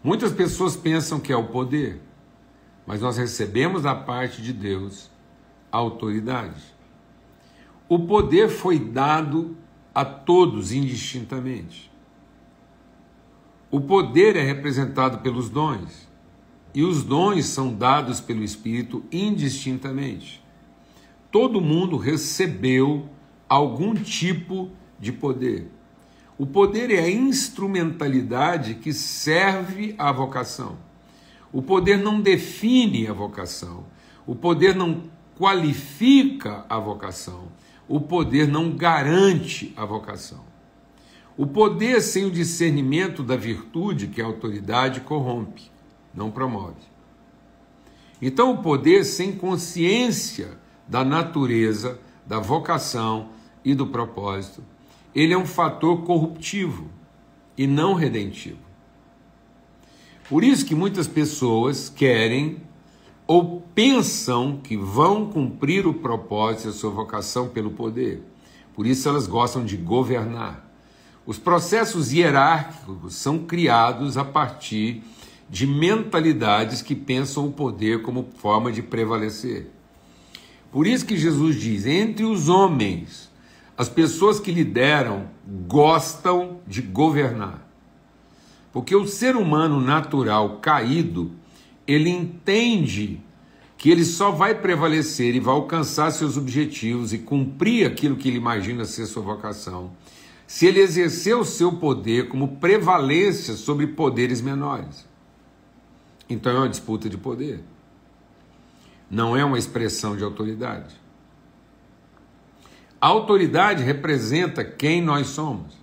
Muitas 0.02 0.32
pessoas 0.32 0.76
pensam 0.76 1.18
que 1.18 1.32
é 1.32 1.36
o 1.36 1.48
poder 1.48 2.00
mas 2.86 3.00
nós 3.00 3.18
recebemos 3.18 3.82
da 3.82 3.94
parte 3.94 4.40
de 4.40 4.52
Deus 4.52 5.10
a 5.72 5.76
autoridade. 5.76 6.62
O 7.88 7.98
poder 7.98 8.48
foi 8.48 8.78
dado 8.78 9.56
a 9.92 10.04
todos 10.04 10.70
indistintamente. 10.72 11.90
O 13.70 13.80
poder 13.80 14.36
é 14.36 14.42
representado 14.42 15.18
pelos 15.18 15.48
dons, 15.48 16.08
e 16.72 16.82
os 16.84 17.02
dons 17.02 17.46
são 17.46 17.74
dados 17.74 18.20
pelo 18.20 18.44
Espírito 18.44 19.02
indistintamente. 19.10 20.44
Todo 21.32 21.60
mundo 21.60 21.96
recebeu 21.96 23.08
algum 23.48 23.94
tipo 23.94 24.70
de 25.00 25.10
poder. 25.10 25.68
O 26.38 26.46
poder 26.46 26.90
é 26.90 27.00
a 27.00 27.10
instrumentalidade 27.10 28.74
que 28.74 28.92
serve 28.92 29.94
à 29.98 30.12
vocação. 30.12 30.76
O 31.52 31.60
poder 31.60 31.96
não 31.96 32.20
define 32.20 33.08
a 33.08 33.12
vocação. 33.12 33.84
O 34.26 34.34
poder 34.34 34.76
não 34.76 35.04
qualifica 35.36 36.64
a 36.68 36.78
vocação. 36.78 37.48
O 37.88 38.00
poder 38.00 38.46
não 38.46 38.70
garante 38.76 39.72
a 39.76 39.84
vocação. 39.84 40.45
O 41.36 41.46
poder 41.46 42.00
sem 42.00 42.24
o 42.24 42.30
discernimento 42.30 43.22
da 43.22 43.36
virtude, 43.36 44.06
que 44.06 44.20
é 44.20 44.24
a 44.24 44.26
autoridade, 44.26 45.02
corrompe, 45.02 45.70
não 46.14 46.30
promove. 46.30 46.80
Então, 48.20 48.52
o 48.52 48.62
poder 48.62 49.04
sem 49.04 49.32
consciência 49.32 50.58
da 50.88 51.04
natureza, 51.04 52.00
da 52.26 52.40
vocação 52.40 53.30
e 53.64 53.74
do 53.74 53.86
propósito, 53.86 54.62
ele 55.14 55.34
é 55.34 55.38
um 55.38 55.46
fator 55.46 56.02
corruptivo 56.02 56.90
e 57.56 57.66
não 57.66 57.94
redentivo. 57.94 58.58
Por 60.28 60.42
isso 60.42 60.64
que 60.64 60.74
muitas 60.74 61.06
pessoas 61.06 61.88
querem 61.88 62.62
ou 63.26 63.60
pensam 63.74 64.58
que 64.62 64.76
vão 64.76 65.30
cumprir 65.30 65.86
o 65.86 65.94
propósito 65.94 66.66
e 66.66 66.70
a 66.70 66.72
sua 66.72 66.90
vocação 66.90 67.48
pelo 67.48 67.70
poder. 67.70 68.22
Por 68.74 68.86
isso 68.86 69.08
elas 69.08 69.26
gostam 69.26 69.64
de 69.64 69.76
governar. 69.76 70.65
Os 71.26 71.38
processos 71.38 72.12
hierárquicos 72.12 73.14
são 73.16 73.38
criados 73.40 74.16
a 74.16 74.24
partir 74.24 75.02
de 75.50 75.66
mentalidades 75.66 76.82
que 76.82 76.94
pensam 76.94 77.46
o 77.46 77.52
poder 77.52 78.02
como 78.02 78.28
forma 78.38 78.70
de 78.70 78.82
prevalecer. 78.82 79.70
Por 80.70 80.86
isso 80.86 81.04
que 81.04 81.16
Jesus 81.16 81.60
diz: 81.60 81.86
entre 81.86 82.24
os 82.24 82.48
homens, 82.48 83.30
as 83.76 83.88
pessoas 83.88 84.38
que 84.38 84.52
lideram 84.52 85.28
gostam 85.66 86.60
de 86.66 86.80
governar. 86.80 87.66
Porque 88.72 88.94
o 88.94 89.06
ser 89.06 89.36
humano 89.36 89.80
natural 89.80 90.58
caído, 90.58 91.32
ele 91.86 92.10
entende 92.10 93.20
que 93.78 93.90
ele 93.90 94.04
só 94.04 94.30
vai 94.30 94.54
prevalecer 94.54 95.34
e 95.34 95.40
vai 95.40 95.54
alcançar 95.54 96.10
seus 96.10 96.36
objetivos 96.36 97.12
e 97.12 97.18
cumprir 97.18 97.86
aquilo 97.86 98.16
que 98.16 98.28
ele 98.28 98.38
imagina 98.38 98.84
ser 98.84 99.06
sua 99.06 99.22
vocação, 99.22 99.92
se 100.46 100.66
ele 100.66 100.80
exercer 100.80 101.36
o 101.36 101.44
seu 101.44 101.72
poder 101.72 102.28
como 102.28 102.56
prevalência 102.56 103.54
sobre 103.54 103.88
poderes 103.88 104.40
menores. 104.40 105.06
Então 106.28 106.52
é 106.52 106.58
uma 106.58 106.68
disputa 106.68 107.08
de 107.08 107.16
poder. 107.16 107.62
não 109.08 109.36
é 109.36 109.44
uma 109.44 109.58
expressão 109.58 110.16
de 110.16 110.24
autoridade. 110.24 111.00
A 113.00 113.06
autoridade 113.06 113.84
representa 113.84 114.64
quem 114.64 115.00
nós 115.00 115.28
somos. 115.28 115.76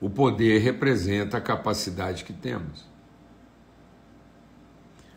O 0.00 0.08
poder 0.08 0.60
representa 0.60 1.38
a 1.38 1.40
capacidade 1.40 2.22
que 2.22 2.32
temos. 2.32 2.86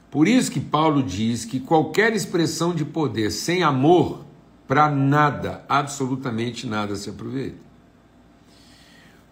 Por 0.09 0.27
isso 0.27 0.51
que 0.51 0.59
Paulo 0.59 1.03
diz 1.03 1.45
que 1.45 1.59
qualquer 1.59 2.13
expressão 2.13 2.73
de 2.73 2.83
poder 2.83 3.29
sem 3.29 3.61
amor, 3.61 4.25
para 4.67 4.89
nada, 4.89 5.63
absolutamente 5.69 6.65
nada 6.65 6.95
se 6.95 7.09
aproveita. 7.09 7.70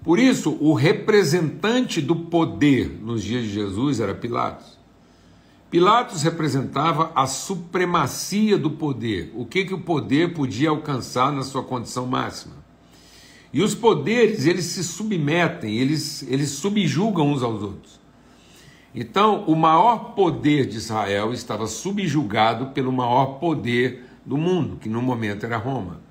Por 0.03 0.17
isso, 0.17 0.57
o 0.61 0.73
representante 0.73 2.01
do 2.01 2.15
poder 2.15 2.89
nos 3.01 3.23
dias 3.23 3.43
de 3.43 3.51
Jesus 3.51 3.99
era 3.99 4.15
Pilatos. 4.15 4.79
Pilatos 5.69 6.23
representava 6.23 7.11
a 7.13 7.27
supremacia 7.27 8.57
do 8.57 8.71
poder, 8.71 9.31
o 9.35 9.45
que, 9.45 9.65
que 9.65 9.73
o 9.73 9.81
poder 9.81 10.33
podia 10.33 10.69
alcançar 10.69 11.31
na 11.31 11.43
sua 11.43 11.63
condição 11.63 12.07
máxima. 12.07 12.55
E 13.53 13.61
os 13.61 13.75
poderes, 13.75 14.45
eles 14.45 14.65
se 14.65 14.83
submetem, 14.83 15.77
eles, 15.77 16.23
eles 16.23 16.49
subjugam 16.51 17.31
uns 17.31 17.43
aos 17.43 17.61
outros. 17.61 17.99
Então, 18.95 19.43
o 19.45 19.55
maior 19.55 20.13
poder 20.15 20.65
de 20.65 20.77
Israel 20.77 21.33
estava 21.33 21.67
subjugado 21.67 22.67
pelo 22.67 22.91
maior 22.91 23.39
poder 23.39 24.05
do 24.25 24.37
mundo, 24.37 24.77
que 24.77 24.89
no 24.89 25.01
momento 25.01 25.45
era 25.45 25.57
Roma. 25.57 26.01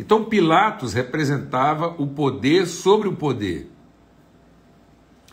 Então, 0.00 0.24
Pilatos 0.24 0.94
representava 0.94 1.88
o 1.98 2.06
poder 2.06 2.66
sobre 2.66 3.06
o 3.06 3.14
poder. 3.14 3.70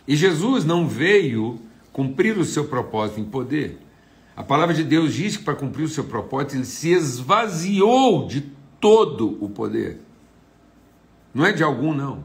E 0.06 0.14
Jesus 0.14 0.62
não 0.62 0.86
veio 0.86 1.58
cumprir 1.90 2.36
o 2.36 2.44
seu 2.44 2.66
propósito 2.66 3.18
em 3.18 3.24
poder. 3.24 3.78
A 4.36 4.44
palavra 4.44 4.74
de 4.74 4.84
Deus 4.84 5.14
diz 5.14 5.38
que 5.38 5.42
para 5.42 5.56
cumprir 5.56 5.84
o 5.84 5.88
seu 5.88 6.04
propósito, 6.04 6.56
ele 6.56 6.66
se 6.66 6.90
esvaziou 6.90 8.26
de 8.26 8.42
todo 8.78 9.42
o 9.42 9.48
poder. 9.48 10.02
Não 11.32 11.46
é 11.46 11.52
de 11.52 11.62
algum, 11.62 11.94
não. 11.94 12.22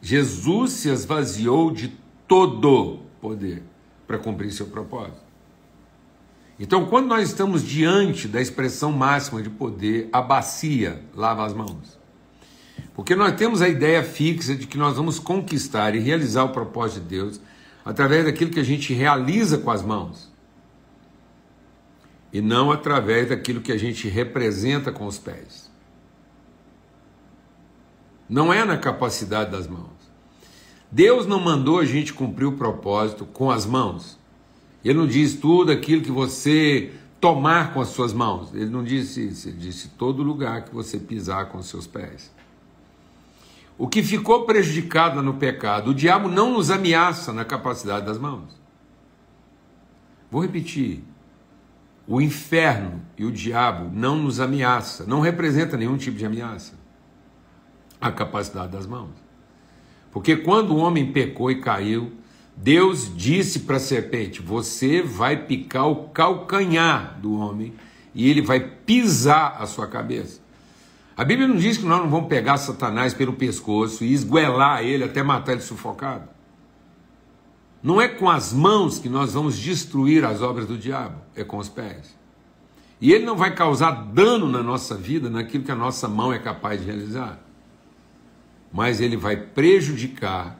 Jesus 0.00 0.72
se 0.72 0.88
esvaziou 0.88 1.70
de 1.72 1.92
todo 2.26 3.00
poder 3.20 3.62
para 4.06 4.16
cumprir 4.16 4.50
seu 4.50 4.68
propósito. 4.68 5.25
Então, 6.58 6.86
quando 6.86 7.06
nós 7.06 7.28
estamos 7.28 7.62
diante 7.62 8.26
da 8.26 8.40
expressão 8.40 8.90
máxima 8.90 9.42
de 9.42 9.50
poder, 9.50 10.08
a 10.12 10.22
bacia 10.22 11.02
lava 11.14 11.44
as 11.44 11.52
mãos. 11.52 11.98
Porque 12.94 13.14
nós 13.14 13.34
temos 13.34 13.60
a 13.60 13.68
ideia 13.68 14.02
fixa 14.02 14.54
de 14.54 14.66
que 14.66 14.78
nós 14.78 14.96
vamos 14.96 15.18
conquistar 15.18 15.94
e 15.94 15.98
realizar 15.98 16.44
o 16.44 16.48
propósito 16.48 17.02
de 17.02 17.08
Deus 17.08 17.40
através 17.84 18.24
daquilo 18.24 18.50
que 18.50 18.60
a 18.60 18.64
gente 18.64 18.94
realiza 18.94 19.58
com 19.58 19.70
as 19.70 19.82
mãos 19.82 20.34
e 22.32 22.40
não 22.40 22.70
através 22.70 23.28
daquilo 23.28 23.60
que 23.60 23.72
a 23.72 23.78
gente 23.78 24.08
representa 24.08 24.92
com 24.92 25.06
os 25.06 25.18
pés. 25.18 25.70
Não 28.28 28.52
é 28.52 28.64
na 28.64 28.76
capacidade 28.76 29.50
das 29.50 29.66
mãos. 29.66 29.96
Deus 30.90 31.26
não 31.26 31.40
mandou 31.40 31.78
a 31.78 31.84
gente 31.84 32.12
cumprir 32.12 32.46
o 32.46 32.52
propósito 32.52 33.24
com 33.24 33.50
as 33.50 33.64
mãos. 33.64 34.18
Ele 34.84 34.98
não 34.98 35.06
diz 35.06 35.34
tudo 35.34 35.72
aquilo 35.72 36.02
que 36.02 36.10
você 36.10 36.92
tomar 37.20 37.72
com 37.72 37.80
as 37.80 37.88
suas 37.88 38.12
mãos. 38.12 38.54
Ele 38.54 38.70
não 38.70 38.84
disse 38.84 39.28
isso, 39.28 39.48
ele 39.48 39.58
disse 39.58 39.88
todo 39.90 40.22
lugar 40.22 40.64
que 40.64 40.74
você 40.74 40.98
pisar 40.98 41.46
com 41.46 41.58
os 41.58 41.66
seus 41.66 41.86
pés. 41.86 42.32
O 43.78 43.88
que 43.88 44.02
ficou 44.02 44.44
prejudicado 44.44 45.22
no 45.22 45.34
pecado, 45.34 45.90
o 45.90 45.94
diabo 45.94 46.28
não 46.28 46.52
nos 46.52 46.70
ameaça 46.70 47.32
na 47.32 47.44
capacidade 47.44 48.06
das 48.06 48.18
mãos. 48.18 48.58
Vou 50.30 50.40
repetir. 50.40 51.02
O 52.08 52.20
inferno 52.20 53.02
e 53.18 53.24
o 53.24 53.32
diabo 53.32 53.90
não 53.92 54.16
nos 54.16 54.38
ameaça, 54.38 55.04
não 55.04 55.20
representa 55.20 55.76
nenhum 55.76 55.96
tipo 55.96 56.16
de 56.16 56.24
ameaça. 56.24 56.74
A 58.00 58.12
capacidade 58.12 58.72
das 58.72 58.86
mãos. 58.86 59.10
Porque 60.12 60.36
quando 60.36 60.70
o 60.70 60.76
homem 60.76 61.12
pecou 61.12 61.50
e 61.50 61.60
caiu, 61.60 62.12
Deus 62.56 63.14
disse 63.14 63.60
para 63.60 63.76
a 63.76 63.80
serpente: 63.80 64.40
Você 64.40 65.02
vai 65.02 65.44
picar 65.44 65.88
o 65.88 66.08
calcanhar 66.08 67.18
do 67.20 67.38
homem 67.38 67.74
e 68.14 68.30
ele 68.30 68.40
vai 68.40 68.60
pisar 68.60 69.56
a 69.60 69.66
sua 69.66 69.86
cabeça. 69.86 70.40
A 71.14 71.24
Bíblia 71.24 71.46
não 71.46 71.56
diz 71.56 71.76
que 71.76 71.84
nós 71.84 72.00
não 72.00 72.10
vamos 72.10 72.28
pegar 72.28 72.56
Satanás 72.56 73.12
pelo 73.12 73.34
pescoço 73.34 74.04
e 74.04 74.12
esguelar 74.12 74.82
ele 74.82 75.04
até 75.04 75.22
matar 75.22 75.52
ele 75.52 75.60
sufocado. 75.60 76.28
Não 77.82 78.00
é 78.00 78.08
com 78.08 78.28
as 78.28 78.52
mãos 78.52 78.98
que 78.98 79.08
nós 79.08 79.34
vamos 79.34 79.58
destruir 79.58 80.24
as 80.24 80.42
obras 80.42 80.66
do 80.66 80.76
diabo, 80.76 81.20
é 81.34 81.44
com 81.44 81.58
os 81.58 81.68
pés. 81.68 82.16
E 83.00 83.12
ele 83.12 83.24
não 83.24 83.36
vai 83.36 83.54
causar 83.54 83.90
dano 83.90 84.48
na 84.48 84.62
nossa 84.62 84.94
vida 84.94 85.28
naquilo 85.28 85.64
que 85.64 85.70
a 85.70 85.76
nossa 85.76 86.08
mão 86.08 86.32
é 86.32 86.38
capaz 86.38 86.80
de 86.80 86.86
realizar. 86.86 87.38
Mas 88.72 89.00
ele 89.00 89.16
vai 89.16 89.36
prejudicar 89.36 90.58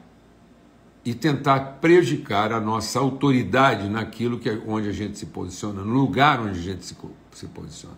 e 1.07 1.15
tentar 1.15 1.77
prejudicar 1.79 2.51
a 2.51 2.59
nossa 2.59 2.99
autoridade 2.99 3.87
naquilo 3.87 4.37
que 4.37 4.49
é 4.49 4.61
onde 4.67 4.89
a 4.89 4.91
gente 4.91 5.17
se 5.17 5.27
posiciona, 5.27 5.81
no 5.81 5.93
lugar 5.93 6.41
onde 6.41 6.59
a 6.59 6.61
gente 6.61 6.85
se, 6.85 6.97
se 7.31 7.47
posiciona. 7.47 7.95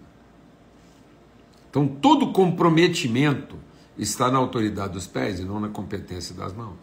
Então, 1.67 1.87
todo 1.87 2.31
comprometimento 2.31 3.55
está 3.97 4.29
na 4.29 4.37
autoridade 4.37 4.93
dos 4.93 5.07
pés 5.07 5.39
e 5.39 5.43
não 5.43 5.59
na 5.59 5.69
competência 5.69 6.35
das 6.35 6.53
mãos. 6.53 6.77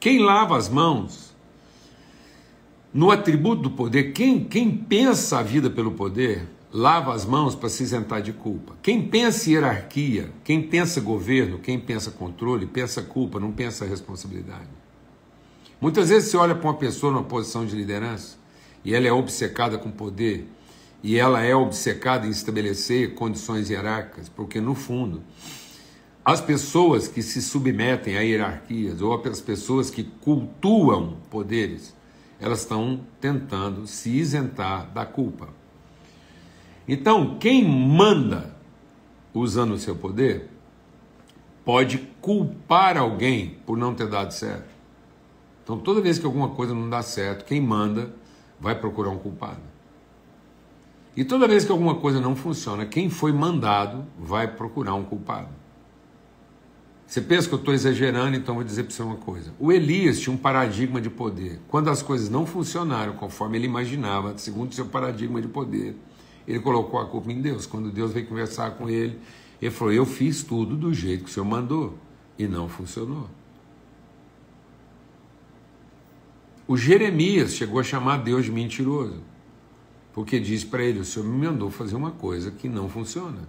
Quem 0.00 0.18
lava 0.18 0.56
as 0.56 0.68
mãos, 0.68 1.32
no 2.92 3.12
atributo 3.12 3.62
do 3.62 3.70
poder, 3.70 4.12
quem, 4.12 4.42
quem 4.42 4.76
pensa 4.76 5.38
a 5.38 5.42
vida 5.44 5.70
pelo 5.70 5.92
poder, 5.92 6.48
lava 6.72 7.14
as 7.14 7.24
mãos 7.24 7.54
para 7.54 7.68
se 7.68 7.82
isentar 7.82 8.20
de 8.20 8.32
culpa. 8.32 8.76
Quem 8.82 9.08
pensa 9.08 9.50
hierarquia, 9.50 10.30
quem 10.44 10.62
pensa 10.62 11.00
governo, 11.00 11.58
quem 11.58 11.78
pensa 11.78 12.10
controle, 12.10 12.66
pensa 12.66 13.02
culpa, 13.02 13.40
não 13.40 13.52
pensa 13.52 13.86
responsabilidade. 13.86 14.68
Muitas 15.80 16.08
vezes 16.08 16.30
você 16.30 16.36
olha 16.36 16.54
para 16.54 16.68
uma 16.68 16.76
pessoa 16.76 17.12
numa 17.12 17.24
posição 17.24 17.64
de 17.64 17.74
liderança 17.74 18.36
e 18.84 18.94
ela 18.94 19.06
é 19.06 19.12
obcecada 19.12 19.78
com 19.78 19.90
poder 19.90 20.46
e 21.02 21.16
ela 21.16 21.42
é 21.42 21.54
obcecada 21.54 22.26
em 22.26 22.30
estabelecer 22.30 23.14
condições 23.14 23.70
hierárquicas, 23.70 24.28
porque 24.28 24.60
no 24.60 24.74
fundo, 24.74 25.22
as 26.24 26.40
pessoas 26.40 27.08
que 27.08 27.22
se 27.22 27.40
submetem 27.40 28.18
a 28.18 28.20
hierarquias 28.20 29.00
ou 29.00 29.14
as 29.26 29.40
pessoas 29.40 29.88
que 29.88 30.02
cultuam 30.02 31.16
poderes, 31.30 31.94
elas 32.40 32.60
estão 32.60 33.00
tentando 33.20 33.86
se 33.86 34.10
isentar 34.10 34.90
da 34.92 35.06
culpa. 35.06 35.57
Então, 36.88 37.36
quem 37.38 37.62
manda 37.62 38.56
usando 39.34 39.74
o 39.74 39.78
seu 39.78 39.94
poder 39.94 40.48
pode 41.64 41.98
culpar 42.20 42.96
alguém 42.96 43.58
por 43.66 43.76
não 43.76 43.94
ter 43.94 44.08
dado 44.08 44.32
certo. 44.32 44.70
Então, 45.62 45.78
toda 45.78 46.00
vez 46.00 46.18
que 46.18 46.24
alguma 46.24 46.48
coisa 46.48 46.74
não 46.74 46.88
dá 46.88 47.02
certo, 47.02 47.44
quem 47.44 47.60
manda 47.60 48.10
vai 48.58 48.74
procurar 48.74 49.10
um 49.10 49.18
culpado. 49.18 49.60
E 51.14 51.24
toda 51.24 51.46
vez 51.46 51.64
que 51.64 51.70
alguma 51.70 51.96
coisa 51.96 52.20
não 52.20 52.34
funciona, 52.34 52.86
quem 52.86 53.10
foi 53.10 53.32
mandado 53.32 54.06
vai 54.18 54.48
procurar 54.48 54.94
um 54.94 55.04
culpado. 55.04 55.48
Você 57.06 57.20
pensa 57.20 57.48
que 57.48 57.54
eu 57.54 57.58
estou 57.58 57.74
exagerando, 57.74 58.36
então 58.36 58.54
vou 58.54 58.64
dizer 58.64 58.84
para 58.84 58.94
você 58.94 59.02
uma 59.02 59.16
coisa. 59.16 59.52
O 59.58 59.72
Elias 59.72 60.20
tinha 60.20 60.32
um 60.32 60.38
paradigma 60.38 61.00
de 61.00 61.10
poder. 61.10 61.60
Quando 61.68 61.90
as 61.90 62.02
coisas 62.02 62.30
não 62.30 62.46
funcionaram 62.46 63.14
conforme 63.14 63.58
ele 63.58 63.66
imaginava, 63.66 64.38
segundo 64.38 64.72
o 64.72 64.74
seu 64.74 64.86
paradigma 64.86 65.40
de 65.40 65.48
poder, 65.48 65.96
ele 66.48 66.60
colocou 66.60 66.98
a 66.98 67.06
culpa 67.06 67.30
em 67.30 67.42
Deus. 67.42 67.66
Quando 67.66 67.90
Deus 67.90 68.10
veio 68.12 68.26
conversar 68.26 68.70
com 68.72 68.88
ele, 68.88 69.20
ele 69.60 69.70
falou: 69.70 69.92
Eu 69.92 70.06
fiz 70.06 70.42
tudo 70.42 70.74
do 70.74 70.94
jeito 70.94 71.24
que 71.24 71.30
o 71.30 71.32
Senhor 71.32 71.44
mandou 71.44 71.98
e 72.38 72.48
não 72.48 72.68
funcionou. 72.70 73.28
O 76.66 76.76
Jeremias 76.76 77.54
chegou 77.54 77.78
a 77.78 77.84
chamar 77.84 78.18
Deus 78.18 78.46
de 78.46 78.50
mentiroso 78.50 79.20
porque 80.14 80.40
diz 80.40 80.64
para 80.64 80.82
ele: 80.82 81.00
O 81.00 81.04
Senhor 81.04 81.24
me 81.26 81.46
mandou 81.46 81.70
fazer 81.70 81.94
uma 81.94 82.12
coisa 82.12 82.50
que 82.50 82.66
não 82.66 82.88
funciona. 82.88 83.46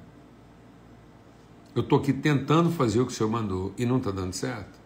Eu 1.73 1.81
estou 1.81 1.99
aqui 1.99 2.11
tentando 2.11 2.69
fazer 2.69 2.99
o 2.99 3.05
que 3.05 3.13
o 3.13 3.15
Senhor 3.15 3.29
mandou 3.29 3.73
e 3.77 3.85
não 3.85 3.97
está 3.97 4.11
dando 4.11 4.33
certo. 4.33 4.77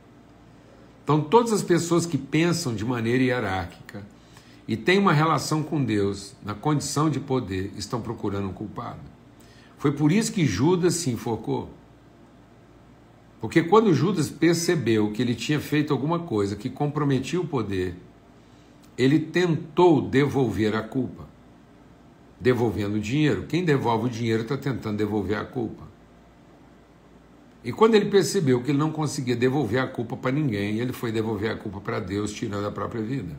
Então, 1.04 1.20
todas 1.20 1.52
as 1.52 1.64
pessoas 1.64 2.06
que 2.06 2.18
pensam 2.18 2.76
de 2.76 2.86
maneira 2.86 3.24
hierárquica 3.24 4.06
e 4.68 4.78
têm 4.78 5.00
uma 5.00 5.14
relação 5.14 5.62
com 5.62 5.84
Deus 5.84 6.34
na 6.44 6.54
condição 6.54 7.10
de 7.10 7.20
poder 7.20 7.74
estão 7.78 8.02
procurando 8.02 8.50
um 8.50 8.54
culpado. 8.54 9.02
Foi 9.78 9.92
por 9.92 10.12
isso 10.12 10.32
que 10.32 10.46
Judas 10.46 10.96
se 10.96 11.10
enforcou. 11.10 11.70
Porque 13.42 13.62
quando 13.62 13.94
Judas 13.94 14.30
percebeu 14.30 15.12
que 15.12 15.22
ele 15.22 15.36
tinha 15.36 15.60
feito 15.60 15.92
alguma 15.92 16.20
coisa 16.20 16.56
que 16.56 16.70
comprometia 16.70 17.42
o 17.42 17.46
poder, 17.46 17.96
ele 18.98 19.20
tentou 19.20 20.02
devolver 20.02 20.76
a 20.76 20.82
culpa 20.82 21.28
devolvendo 22.40 22.96
o 22.96 23.00
dinheiro. 23.00 23.46
Quem 23.48 23.64
devolve 23.64 24.08
o 24.08 24.10
dinheiro 24.10 24.44
está 24.44 24.58
tentando 24.58 24.98
devolver 24.98 25.38
a 25.38 25.46
culpa. 25.46 25.84
E 27.64 27.72
quando 27.72 27.96
ele 27.96 28.10
percebeu 28.10 28.62
que 28.62 28.72
ele 28.72 28.78
não 28.78 28.92
conseguia 28.92 29.36
devolver 29.36 29.82
a 29.82 29.88
culpa 29.88 30.18
para 30.18 30.32
ninguém, 30.32 30.80
ele 30.80 30.92
foi 30.92 31.12
devolver 31.12 31.52
a 31.52 31.56
culpa 31.56 31.80
para 31.80 32.00
Deus, 32.02 32.34
tirando 32.34 32.68
a 32.68 32.72
própria 32.72 33.02
vida. 33.02 33.34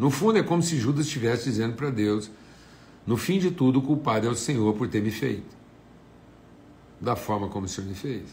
No 0.00 0.10
fundo, 0.10 0.38
é 0.38 0.42
como 0.42 0.62
se 0.62 0.78
Judas 0.78 1.04
estivesse 1.04 1.44
dizendo 1.44 1.76
para 1.76 1.90
Deus: 1.90 2.30
No 3.06 3.18
fim 3.18 3.38
de 3.38 3.50
tudo, 3.50 3.80
o 3.80 3.82
culpado 3.82 4.26
é 4.26 4.30
o 4.30 4.34
Senhor 4.34 4.74
por 4.74 4.88
ter 4.88 5.02
me 5.02 5.10
feito, 5.10 5.54
da 6.98 7.14
forma 7.14 7.48
como 7.48 7.66
o 7.66 7.68
Senhor 7.68 7.86
me 7.86 7.94
fez. 7.94 8.24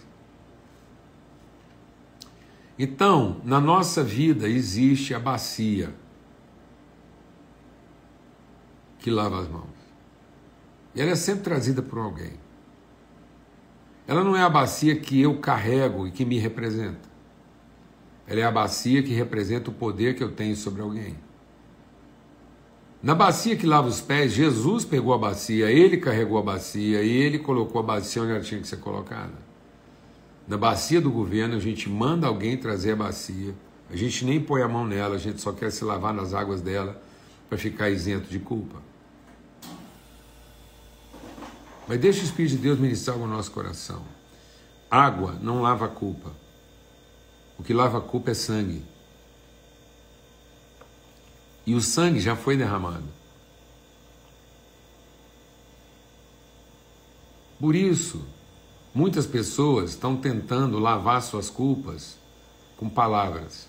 Então, 2.79 3.41
na 3.43 3.59
nossa 3.59 4.01
vida 4.01 4.47
existe 4.47 5.13
a 5.13 5.19
bacia 5.19 5.93
que 8.99 9.11
lava 9.11 9.41
as 9.41 9.49
mãos. 9.49 9.67
E 10.95 11.01
ela 11.01 11.11
é 11.11 11.15
sempre 11.15 11.43
trazida 11.43 11.81
por 11.81 11.99
alguém. 11.99 12.35
Ela 14.07 14.23
não 14.23 14.37
é 14.37 14.41
a 14.41 14.49
bacia 14.49 14.95
que 14.95 15.19
eu 15.21 15.37
carrego 15.39 16.07
e 16.07 16.11
que 16.11 16.23
me 16.23 16.37
representa. 16.39 17.09
Ela 18.25 18.39
é 18.39 18.43
a 18.43 18.51
bacia 18.51 19.03
que 19.03 19.11
representa 19.11 19.69
o 19.69 19.73
poder 19.73 20.15
que 20.15 20.23
eu 20.23 20.31
tenho 20.31 20.55
sobre 20.55 20.81
alguém. 20.81 21.26
Na 23.01 23.13
bacia 23.13 23.55
que 23.55 23.65
lava 23.65 23.87
os 23.87 24.01
pés, 24.01 24.33
Jesus 24.33 24.83
pegou 24.83 25.13
a 25.13 25.17
bacia, 25.17 25.69
ele 25.71 25.97
carregou 25.97 26.37
a 26.39 26.41
bacia 26.41 27.03
e 27.03 27.09
ele 27.09 27.37
colocou 27.37 27.79
a 27.79 27.83
bacia 27.83 28.23
onde 28.23 28.31
ela 28.31 28.41
tinha 28.41 28.59
que 28.59 28.67
ser 28.67 28.77
colocada. 28.77 29.33
Na 30.47 30.57
bacia 30.57 30.99
do 30.99 31.11
governo, 31.11 31.55
a 31.55 31.59
gente 31.59 31.89
manda 31.89 32.25
alguém 32.25 32.57
trazer 32.57 32.93
a 32.93 32.95
bacia, 32.95 33.53
a 33.89 33.95
gente 33.95 34.25
nem 34.25 34.41
põe 34.41 34.61
a 34.61 34.67
mão 34.67 34.85
nela, 34.85 35.15
a 35.15 35.19
gente 35.19 35.39
só 35.41 35.51
quer 35.51 35.71
se 35.71 35.83
lavar 35.83 36.13
nas 36.13 36.33
águas 36.33 36.61
dela 36.61 37.01
para 37.47 37.57
ficar 37.57 37.89
isento 37.89 38.29
de 38.29 38.39
culpa. 38.39 38.81
Mas 41.87 41.99
deixa 41.99 42.21
o 42.21 42.25
Espírito 42.25 42.55
de 42.55 42.57
Deus 42.57 42.79
ministrar 42.79 43.17
o 43.17 43.27
nosso 43.27 43.51
coração. 43.51 44.01
Água 44.89 45.37
não 45.41 45.61
lava 45.61 45.85
a 45.85 45.89
culpa. 45.89 46.31
O 47.57 47.63
que 47.63 47.73
lava 47.73 47.99
a 47.99 48.01
culpa 48.01 48.31
é 48.31 48.33
sangue. 48.33 48.83
E 51.67 51.75
o 51.75 51.81
sangue 51.81 52.21
já 52.21 52.33
foi 52.33 52.55
derramado. 52.55 53.03
Por 57.59 57.75
isso, 57.75 58.25
muitas 58.95 59.27
pessoas 59.27 59.89
estão 59.89 60.15
tentando 60.15 60.79
lavar 60.79 61.21
suas 61.21 61.49
culpas 61.49 62.17
com 62.77 62.87
palavras. 62.87 63.67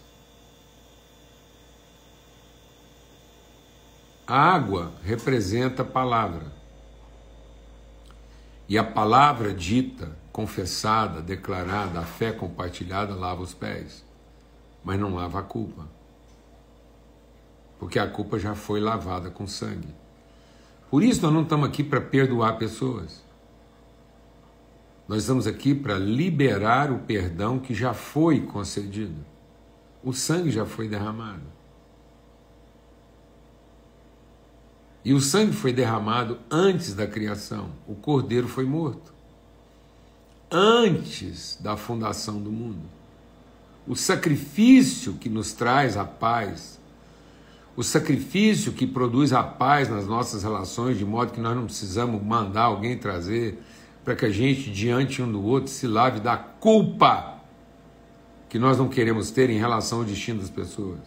A 4.25 4.39
água 4.39 4.93
representa 5.03 5.83
a 5.83 5.85
palavra. 5.85 6.53
E 8.69 8.79
a 8.79 8.85
palavra 8.85 9.53
dita, 9.53 10.17
confessada, 10.31 11.21
declarada, 11.21 11.99
a 11.99 12.05
fé 12.05 12.31
compartilhada 12.31 13.13
lava 13.17 13.43
os 13.43 13.55
pés, 13.55 14.05
mas 14.85 15.01
não 15.01 15.17
lava 15.17 15.41
a 15.41 15.43
culpa. 15.43 15.98
Porque 17.79 17.99
a 17.99 18.07
culpa 18.07 18.39
já 18.39 18.55
foi 18.55 18.81
lavada 18.81 19.31
com 19.31 19.47
sangue. 19.47 19.95
Por 20.91 21.03
isso 21.03 21.23
nós 21.23 21.33
não 21.33 21.43
estamos 21.43 21.69
aqui 21.69 21.85
para 21.85 22.01
perdoar 22.01 22.59
pessoas. 22.59 23.23
Nós 25.07 25.23
estamos 25.23 25.47
aqui 25.47 25.75
para 25.75 25.99
liberar 25.99 26.93
o 26.93 26.99
perdão 26.99 27.59
que 27.59 27.75
já 27.75 27.95
foi 27.95 28.41
concedido. 28.41 29.25
O 30.05 30.13
sangue 30.13 30.51
já 30.51 30.67
foi 30.67 30.89
derramado. 30.89 31.43
E 35.05 35.15
o 35.15 35.21
sangue 35.21 35.53
foi 35.53 35.73
derramado 35.73 36.39
antes 36.51 36.93
da 36.93 37.07
criação. 37.07 37.71
O 37.87 37.95
cordeiro 37.95 38.47
foi 38.47 38.67
morto. 38.67 39.15
Antes 40.51 41.57
da 41.61 41.77
fundação 41.77 42.43
do 42.43 42.53
mundo. 42.53 42.83
O 43.87 43.97
sacrifício 43.97 45.15
que 45.15 45.31
nos 45.31 45.53
traz 45.53 45.97
a 45.97 46.05
paz, 46.05 46.78
o 47.79 47.83
sacrifício 47.85 48.73
que 48.73 48.85
produz 48.85 49.33
a 49.33 49.41
paz 49.41 49.89
nas 49.89 50.05
nossas 50.05 50.43
relações, 50.43 50.99
de 50.99 51.05
modo 51.05 51.31
que 51.31 51.39
nós 51.39 51.55
não 51.55 51.65
precisamos 51.65 52.21
mandar 52.21 52.63
alguém 52.63 52.99
trazer, 52.99 53.57
para 54.05 54.17
que 54.17 54.27
a 54.27 54.31
gente, 54.31 54.69
diante 54.69 55.23
um 55.23 55.31
do 55.31 55.41
outro, 55.41 55.71
se 55.71 55.87
lave 55.87 56.19
da 56.19 56.37
culpa 56.37 57.39
que 58.49 58.59
nós 58.59 58.77
não 58.79 58.89
queremos 58.89 59.31
ter 59.31 59.49
em 59.49 59.59
relação 59.59 59.99
ao 59.99 60.05
destino 60.05 60.41
das 60.41 60.51
pessoas. 60.51 60.99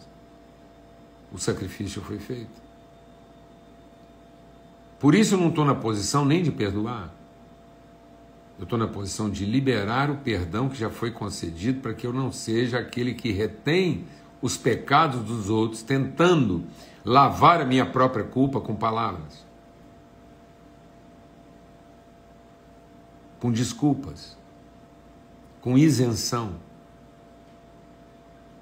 O 1.30 1.36
sacrifício 1.36 2.00
foi 2.00 2.18
feito. 2.18 2.62
Por 4.98 5.14
isso 5.14 5.34
eu 5.34 5.38
não 5.38 5.50
estou 5.50 5.66
na 5.66 5.74
posição 5.74 6.24
nem 6.24 6.42
de 6.42 6.50
perdoar. 6.50 7.12
Eu 8.58 8.64
estou 8.64 8.78
na 8.78 8.88
posição 8.88 9.28
de 9.28 9.44
liberar 9.44 10.10
o 10.10 10.16
perdão 10.16 10.70
que 10.70 10.78
já 10.78 10.88
foi 10.88 11.10
concedido 11.10 11.82
para 11.82 11.92
que 11.92 12.06
eu 12.06 12.14
não 12.14 12.32
seja 12.32 12.78
aquele 12.78 13.12
que 13.12 13.30
retém 13.30 14.06
os 14.42 14.56
pecados 14.56 15.22
dos 15.22 15.48
outros, 15.48 15.82
tentando 15.82 16.64
lavar 17.04 17.60
a 17.60 17.64
minha 17.64 17.86
própria 17.86 18.24
culpa 18.24 18.60
com 18.60 18.74
palavras, 18.74 19.46
com 23.38 23.50
desculpas, 23.52 24.36
com 25.60 25.78
isenção. 25.78 26.56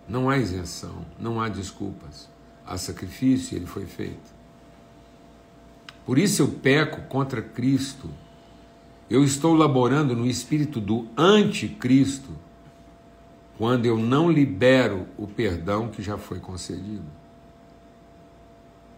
Não 0.07 0.29
há 0.29 0.37
isenção, 0.37 1.05
não 1.19 1.41
há 1.41 1.49
desculpas. 1.49 2.29
Há 2.67 2.77
sacrifício 2.77 3.55
e 3.55 3.57
ele 3.57 3.67
foi 3.67 3.87
feito. 3.87 4.31
Por 6.05 6.19
isso 6.19 6.43
eu 6.43 6.49
peco 6.49 7.03
contra 7.09 7.41
Cristo. 7.41 8.11
Eu 9.09 9.25
estou 9.25 9.55
laborando 9.55 10.15
no 10.15 10.27
espírito 10.27 10.81
do 10.81 11.09
anticristo 11.17 12.31
quando 13.61 13.85
eu 13.85 13.99
não 13.99 14.31
libero 14.31 15.07
o 15.19 15.27
perdão 15.27 15.89
que 15.89 16.03
já 16.03 16.17
foi 16.17 16.41
concedido. 16.41 17.05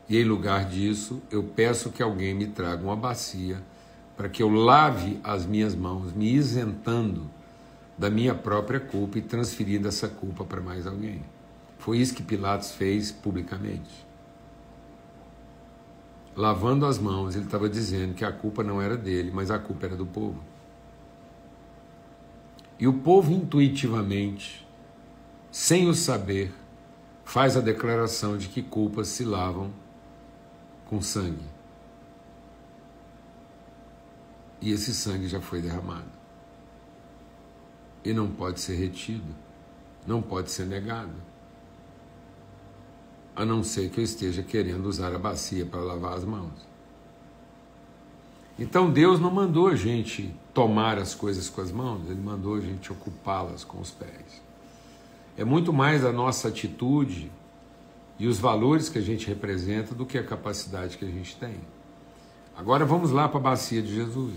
E 0.09 0.17
em 0.17 0.23
lugar 0.23 0.67
disso, 0.67 1.21
eu 1.33 1.43
peço 1.43 1.91
que 1.91 2.01
alguém 2.01 2.33
me 2.33 2.47
traga 2.47 2.81
uma 2.81 2.95
bacia 2.95 3.61
para 4.17 4.29
que 4.29 4.41
eu 4.41 4.49
lave 4.49 5.19
as 5.25 5.45
minhas 5.45 5.75
mãos, 5.75 6.13
me 6.13 6.33
isentando 6.33 7.29
da 7.99 8.09
minha 8.09 8.37
própria 8.37 8.79
culpa 8.79 9.19
e 9.19 9.23
transferindo 9.23 9.89
essa 9.89 10.07
culpa 10.07 10.45
para 10.45 10.61
mais 10.61 10.87
alguém. 10.87 11.25
Foi 11.77 11.99
isso 11.99 12.15
que 12.15 12.23
Pilatos 12.23 12.71
fez 12.71 13.11
publicamente 13.11 14.13
lavando 16.37 16.87
as 16.87 16.99
mãos, 16.99 17.35
ele 17.35 17.45
estava 17.45 17.69
dizendo 17.69 18.15
que 18.15 18.25
a 18.25 18.33
culpa 18.33 18.63
não 18.63 18.81
era 18.81 18.97
dele, 18.97 19.31
mas 19.33 19.51
a 19.51 19.59
culpa 19.59 19.87
era 19.87 19.97
do 19.97 20.07
povo. 20.07 20.43
E 22.83 22.89
o 22.89 22.95
povo 22.95 23.31
intuitivamente, 23.31 24.67
sem 25.53 25.89
o 25.89 25.95
saber, 25.95 26.53
faz 27.25 27.57
a 27.57 27.61
declaração 27.61 28.37
de 28.37 28.49
que 28.49 28.61
culpas 28.61 29.07
se 29.07 29.25
lavam 29.25 29.73
com 30.87 31.01
sangue. 31.01 31.47
E 34.61 34.73
esse 34.73 34.93
sangue 34.93 35.29
já 35.29 35.41
foi 35.41 35.63
derramado. 35.63 36.11
E 38.05 38.13
não 38.13 38.27
pode 38.27 38.59
ser 38.61 38.75
retido, 38.75 39.33
não 40.05 40.21
pode 40.21 40.51
ser 40.51 40.67
negado 40.67 41.15
a 43.37 43.45
não 43.45 43.63
ser 43.63 43.91
que 43.91 44.01
eu 44.01 44.05
esteja 44.05 44.43
querendo 44.43 44.87
usar 44.87 45.15
a 45.15 45.21
bacia 45.21 45.65
para 45.65 45.79
lavar 45.79 46.15
as 46.15 46.25
mãos. 46.25 46.67
Então 48.59 48.91
Deus 48.91 49.21
não 49.21 49.31
mandou 49.31 49.69
a 49.69 49.77
gente 49.77 50.35
tomar 50.53 50.99
as 50.99 51.15
coisas 51.15 51.49
com 51.49 51.61
as 51.61 51.73
mãos, 51.73 52.09
Ele 52.09 52.21
mandou 52.21 52.57
a 52.57 52.61
gente 52.61 52.93
ocupá-las 52.93 53.65
com 53.65 53.81
os 53.81 53.91
pés. 53.91 54.43
É 55.37 55.45
muito 55.45 55.73
mais 55.73 56.05
a 56.05 56.13
nossa 56.13 56.49
atitude 56.49 57.31
e 58.19 58.27
os 58.27 58.39
valores 58.39 58.89
que 58.89 58.99
a 58.99 59.03
gente 59.03 59.27
representa 59.27 59.95
do 59.95 60.05
que 60.05 60.19
a 60.19 60.23
capacidade 60.23 60.99
que 60.99 61.05
a 61.05 61.09
gente 61.09 61.37
tem. 61.37 61.57
Agora 62.57 62.85
vamos 62.85 63.11
lá 63.11 63.29
para 63.29 63.39
a 63.39 63.43
bacia 63.43 63.81
de 63.81 63.95
Jesus. 63.95 64.35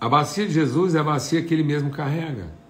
A 0.00 0.08
bacia 0.08 0.46
de 0.46 0.52
Jesus 0.52 0.94
é 0.94 0.98
a 0.98 1.04
bacia 1.04 1.42
que 1.42 1.52
ele 1.52 1.62
mesmo 1.62 1.90
carrega 1.90 2.62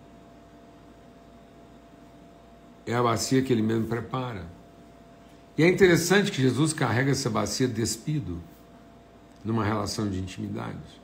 é 2.87 2.94
a 2.94 3.02
bacia 3.02 3.42
que 3.42 3.52
ele 3.52 3.62
mesmo 3.62 3.87
prepara. 3.87 4.44
E 5.57 5.62
é 5.62 5.68
interessante 5.68 6.31
que 6.31 6.40
Jesus 6.40 6.72
carrega 6.72 7.11
essa 7.11 7.28
bacia 7.31 7.68
despido 7.68 8.40
numa 9.44 9.64
relação 9.64 10.09
de 10.09 10.18
intimidade. 10.18 11.00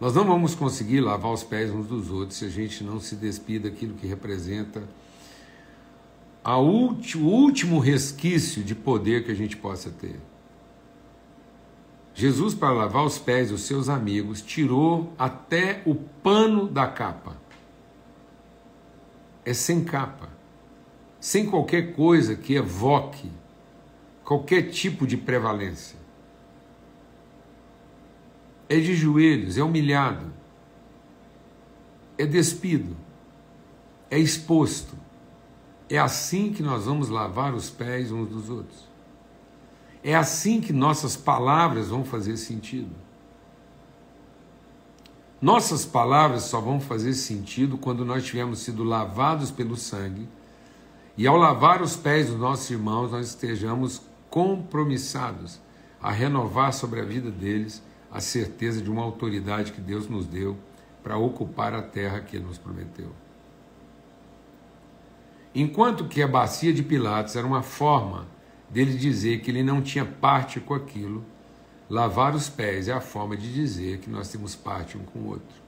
Nós 0.00 0.14
não 0.14 0.24
vamos 0.24 0.54
conseguir 0.54 1.00
lavar 1.00 1.32
os 1.32 1.44
pés 1.44 1.70
uns 1.70 1.86
dos 1.86 2.10
outros 2.10 2.38
se 2.38 2.44
a 2.44 2.48
gente 2.48 2.82
não 2.82 2.98
se 2.98 3.14
despir 3.14 3.60
daquilo 3.60 3.94
que 3.94 4.06
representa 4.06 4.82
a 6.42 6.58
ulti, 6.58 7.16
o 7.16 7.24
último 7.24 7.78
resquício 7.78 8.64
de 8.64 8.74
poder 8.74 9.24
que 9.24 9.30
a 9.30 9.34
gente 9.34 9.56
possa 9.56 9.90
ter. 9.90 10.18
Jesus, 12.14 12.52
para 12.52 12.72
lavar 12.72 13.04
os 13.04 13.18
pés 13.18 13.50
dos 13.50 13.62
seus 13.62 13.88
amigos, 13.88 14.42
tirou 14.42 15.12
até 15.16 15.82
o 15.86 15.94
pano 15.94 16.66
da 16.66 16.86
capa. 16.86 17.36
É 19.44 19.54
sem 19.54 19.84
capa 19.84 20.32
sem 21.22 21.46
qualquer 21.46 21.94
coisa 21.94 22.34
que 22.34 22.56
evoque 22.56 23.30
qualquer 24.24 24.70
tipo 24.70 25.06
de 25.06 25.16
prevalência. 25.16 25.96
É 28.68 28.76
de 28.76 28.94
joelhos, 28.94 29.58
é 29.58 29.62
humilhado, 29.62 30.32
é 32.16 32.24
despido, 32.24 32.96
é 34.10 34.18
exposto. 34.18 34.96
É 35.88 35.98
assim 35.98 36.52
que 36.52 36.62
nós 36.62 36.86
vamos 36.86 37.08
lavar 37.08 37.54
os 37.54 37.68
pés 37.68 38.10
uns 38.10 38.28
dos 38.28 38.48
outros. 38.48 38.88
É 40.02 40.14
assim 40.14 40.60
que 40.60 40.72
nossas 40.72 41.16
palavras 41.16 41.88
vão 41.88 42.04
fazer 42.04 42.36
sentido. 42.36 42.90
Nossas 45.40 45.84
palavras 45.84 46.44
só 46.44 46.60
vão 46.60 46.80
fazer 46.80 47.14
sentido 47.14 47.76
quando 47.76 48.04
nós 48.04 48.24
tivermos 48.24 48.60
sido 48.60 48.84
lavados 48.84 49.50
pelo 49.50 49.76
sangue 49.76 50.28
e 51.16 51.26
ao 51.26 51.36
lavar 51.36 51.82
os 51.82 51.96
pés 51.96 52.28
dos 52.28 52.38
nossos 52.38 52.70
irmãos 52.70 53.10
nós 53.10 53.28
estejamos 53.28 54.00
compromissados 54.30 55.60
a 56.00 56.10
renovar 56.10 56.72
sobre 56.72 57.00
a 57.00 57.04
vida 57.04 57.30
deles 57.30 57.82
a 58.12 58.20
certeza 58.20 58.82
de 58.82 58.90
uma 58.90 59.02
autoridade 59.02 59.72
que 59.72 59.80
Deus 59.80 60.06
nos 60.06 60.26
deu 60.26 60.56
para 61.02 61.16
ocupar 61.16 61.74
a 61.74 61.82
terra 61.82 62.20
que 62.20 62.36
ele 62.36 62.44
nos 62.44 62.58
prometeu. 62.58 63.10
Enquanto 65.54 66.06
que 66.06 66.22
a 66.22 66.28
bacia 66.28 66.72
de 66.72 66.82
Pilatos 66.82 67.36
era 67.36 67.46
uma 67.46 67.62
forma 67.62 68.26
dele 68.70 68.96
dizer 68.96 69.40
que 69.40 69.50
ele 69.50 69.62
não 69.62 69.82
tinha 69.82 70.04
parte 70.04 70.60
com 70.60 70.74
aquilo, 70.74 71.24
lavar 71.88 72.34
os 72.34 72.48
pés 72.48 72.88
é 72.88 72.92
a 72.92 73.00
forma 73.00 73.36
de 73.36 73.52
dizer 73.52 73.98
que 73.98 74.08
nós 74.08 74.28
temos 74.30 74.54
parte 74.54 74.96
um 74.96 75.04
com 75.04 75.18
o 75.20 75.28
outro. 75.28 75.62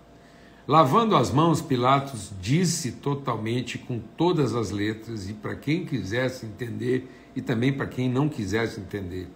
Lavando 0.66 1.14
as 1.14 1.30
mãos, 1.30 1.61
Pilatos 1.61 2.33
disse 2.40 2.92
totalmente 2.92 3.76
com 3.76 3.98
todas 3.98 4.54
as 4.54 4.70
letras, 4.70 5.28
e 5.28 5.35
para 5.35 5.54
quem 5.54 5.85
quisesse 5.85 6.46
entender, 6.46 7.07
e 7.37 7.42
também 7.42 7.70
para 7.70 7.87
quem 7.87 8.09
não 8.09 8.30
quisesse 8.30 8.80
entender: 8.80 9.28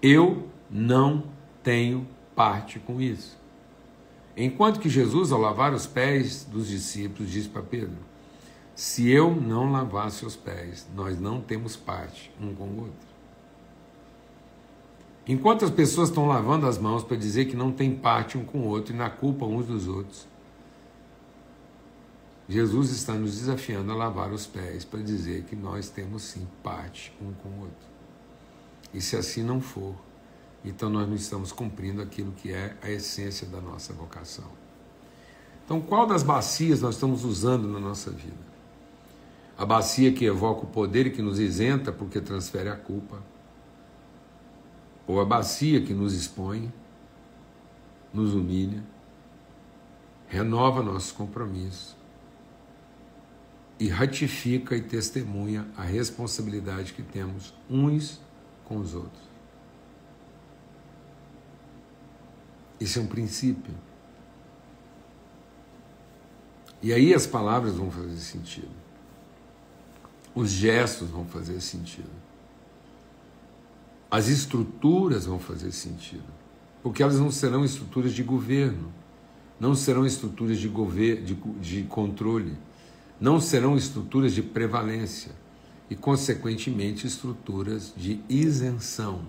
Eu 0.00 0.48
não 0.70 1.24
tenho 1.62 2.06
parte 2.34 2.78
com 2.78 3.00
isso. 3.00 3.40
Enquanto 4.36 4.80
que 4.80 4.88
Jesus, 4.88 5.30
ao 5.30 5.40
lavar 5.40 5.74
os 5.74 5.86
pés 5.86 6.44
dos 6.44 6.68
discípulos, 6.68 7.30
disse 7.30 7.48
para 7.48 7.62
Pedro: 7.62 7.98
Se 8.74 9.10
eu 9.10 9.34
não 9.34 9.70
lavar 9.70 10.10
seus 10.10 10.34
pés, 10.34 10.88
nós 10.94 11.20
não 11.20 11.40
temos 11.40 11.76
parte 11.76 12.32
um 12.40 12.54
com 12.54 12.64
o 12.64 12.80
outro. 12.80 13.12
Enquanto 15.26 15.64
as 15.64 15.70
pessoas 15.70 16.08
estão 16.08 16.26
lavando 16.26 16.66
as 16.66 16.78
mãos 16.78 17.04
para 17.04 17.16
dizer 17.16 17.44
que 17.44 17.54
não 17.54 17.70
tem 17.70 17.94
parte 17.94 18.36
um 18.36 18.44
com 18.44 18.58
o 18.58 18.66
outro 18.66 18.92
e 18.92 18.96
na 18.96 19.08
culpa 19.08 19.44
uns 19.44 19.66
dos 19.66 19.86
outros, 19.86 20.26
Jesus 22.48 22.90
está 22.90 23.14
nos 23.14 23.38
desafiando 23.38 23.92
a 23.92 23.94
lavar 23.94 24.32
os 24.32 24.46
pés 24.46 24.84
para 24.84 25.00
dizer 25.00 25.44
que 25.44 25.54
nós 25.54 25.88
temos 25.88 26.22
sim 26.22 26.46
parte 26.62 27.12
um 27.20 27.32
com 27.34 27.48
o 27.48 27.60
outro. 27.60 27.92
E 28.92 29.00
se 29.00 29.16
assim 29.16 29.42
não 29.42 29.60
for, 29.60 29.94
então 30.64 30.88
nós 30.88 31.08
não 31.08 31.16
estamos 31.16 31.50
cumprindo 31.50 32.00
aquilo 32.00 32.32
que 32.32 32.52
é 32.52 32.76
a 32.82 32.90
essência 32.90 33.46
da 33.46 33.60
nossa 33.60 33.92
vocação. 33.92 34.62
Então, 35.64 35.80
qual 35.80 36.06
das 36.06 36.22
bacias 36.22 36.80
nós 36.80 36.94
estamos 36.94 37.24
usando 37.24 37.68
na 37.68 37.80
nossa 37.80 38.10
vida? 38.10 38.52
A 39.56 39.64
bacia 39.64 40.12
que 40.12 40.24
evoca 40.24 40.64
o 40.64 40.66
poder 40.66 41.06
e 41.06 41.10
que 41.10 41.22
nos 41.22 41.38
isenta 41.38 41.92
porque 41.92 42.20
transfere 42.20 42.68
a 42.68 42.76
culpa, 42.76 43.22
ou 45.06 45.20
a 45.20 45.24
bacia 45.24 45.80
que 45.80 45.92
nos 45.92 46.14
expõe, 46.14 46.72
nos 48.12 48.34
humilha, 48.34 48.82
renova 50.28 50.82
nossos 50.82 51.12
compromissos 51.12 51.96
e 53.78 53.88
ratifica 53.88 54.76
e 54.76 54.80
testemunha 54.80 55.66
a 55.76 55.82
responsabilidade 55.82 56.92
que 56.92 57.02
temos 57.02 57.52
uns 57.68 58.20
com 58.64 58.76
os 58.76 58.94
outros. 58.94 59.31
Isso 62.82 62.98
é 62.98 63.02
um 63.02 63.06
princípio. 63.06 63.72
E 66.82 66.92
aí 66.92 67.14
as 67.14 67.28
palavras 67.28 67.74
vão 67.74 67.88
fazer 67.92 68.16
sentido. 68.16 68.82
Os 70.34 70.50
gestos 70.50 71.08
vão 71.08 71.24
fazer 71.24 71.60
sentido. 71.60 72.10
As 74.10 74.26
estruturas 74.26 75.26
vão 75.26 75.38
fazer 75.38 75.70
sentido. 75.70 76.24
Porque 76.82 77.04
elas 77.04 77.20
não 77.20 77.30
serão 77.30 77.64
estruturas 77.64 78.12
de 78.12 78.24
governo, 78.24 78.92
não 79.60 79.76
serão 79.76 80.04
estruturas 80.04 80.58
de, 80.58 80.66
gover 80.66 81.22
de, 81.22 81.34
de 81.34 81.84
controle, 81.84 82.58
não 83.20 83.40
serão 83.40 83.76
estruturas 83.76 84.34
de 84.34 84.42
prevalência 84.42 85.30
e, 85.88 85.94
consequentemente, 85.94 87.06
estruturas 87.06 87.92
de 87.96 88.20
isenção. 88.28 89.24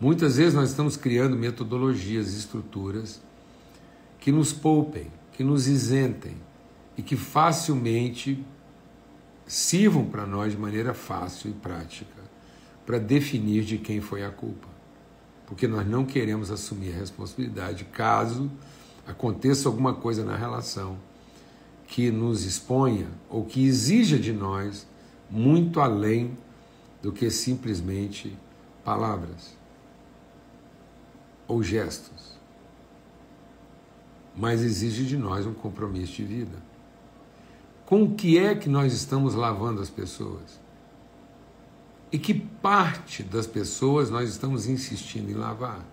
Muitas 0.00 0.36
vezes 0.36 0.54
nós 0.54 0.70
estamos 0.70 0.96
criando 0.96 1.36
metodologias 1.36 2.34
estruturas 2.34 3.20
que 4.18 4.32
nos 4.32 4.52
poupem, 4.52 5.10
que 5.32 5.44
nos 5.44 5.68
isentem 5.68 6.36
e 6.96 7.02
que 7.02 7.16
facilmente 7.16 8.44
sirvam 9.46 10.04
para 10.04 10.26
nós 10.26 10.52
de 10.52 10.58
maneira 10.58 10.94
fácil 10.94 11.50
e 11.50 11.54
prática 11.54 12.24
para 12.84 12.98
definir 12.98 13.64
de 13.64 13.78
quem 13.78 14.00
foi 14.00 14.24
a 14.24 14.30
culpa. 14.30 14.68
Porque 15.46 15.68
nós 15.68 15.86
não 15.86 16.04
queremos 16.04 16.50
assumir 16.50 16.92
a 16.92 16.98
responsabilidade 16.98 17.84
caso 17.84 18.50
aconteça 19.06 19.68
alguma 19.68 19.94
coisa 19.94 20.24
na 20.24 20.36
relação 20.36 20.98
que 21.86 22.10
nos 22.10 22.44
exponha 22.44 23.08
ou 23.28 23.44
que 23.44 23.64
exija 23.64 24.18
de 24.18 24.32
nós 24.32 24.86
muito 25.30 25.80
além 25.80 26.36
do 27.02 27.12
que 27.12 27.30
simplesmente 27.30 28.36
palavras 28.82 29.54
ou 31.46 31.62
gestos, 31.62 32.38
mas 34.36 34.62
exige 34.62 35.04
de 35.04 35.16
nós 35.16 35.46
um 35.46 35.54
compromisso 35.54 36.14
de 36.14 36.24
vida. 36.24 36.62
Com 37.86 38.02
o 38.04 38.14
que 38.14 38.38
é 38.38 38.54
que 38.54 38.68
nós 38.68 38.92
estamos 38.92 39.34
lavando 39.34 39.80
as 39.80 39.90
pessoas? 39.90 40.60
E 42.10 42.18
que 42.18 42.32
parte 42.32 43.22
das 43.22 43.46
pessoas 43.46 44.10
nós 44.10 44.30
estamos 44.30 44.66
insistindo 44.66 45.30
em 45.30 45.34
lavar? 45.34 45.84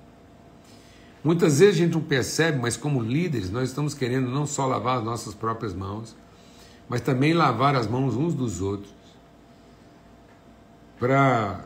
Muitas 1.23 1.59
vezes 1.59 1.75
a 1.75 1.77
gente 1.83 1.93
não 1.93 2.01
percebe, 2.01 2.57
mas 2.57 2.75
como 2.75 3.01
líderes 3.01 3.51
nós 3.51 3.69
estamos 3.69 3.93
querendo 3.93 4.29
não 4.29 4.47
só 4.47 4.65
lavar 4.65 4.99
as 4.99 5.03
nossas 5.03 5.35
próprias 5.35 5.73
mãos, 5.73 6.15
mas 6.89 7.01
também 7.01 7.33
lavar 7.33 7.75
as 7.75 7.87
mãos 7.87 8.15
uns 8.15 8.33
dos 8.33 8.61
outros 8.61 8.91
para 10.97 11.65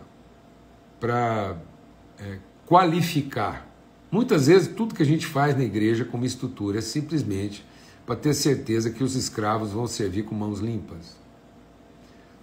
é, 2.19 2.39
qualificar 2.65 3.67
Muitas 4.11 4.47
vezes, 4.47 4.67
tudo 4.67 4.95
que 4.95 5.03
a 5.03 5.05
gente 5.05 5.25
faz 5.25 5.57
na 5.57 5.63
igreja 5.63 6.05
como 6.05 6.25
estrutura 6.25 6.79
é 6.79 6.81
simplesmente 6.81 7.65
para 8.05 8.15
ter 8.15 8.33
certeza 8.33 8.91
que 8.91 9.03
os 9.03 9.15
escravos 9.15 9.71
vão 9.71 9.87
servir 9.87 10.23
com 10.23 10.35
mãos 10.35 10.59
limpas. 10.59 11.17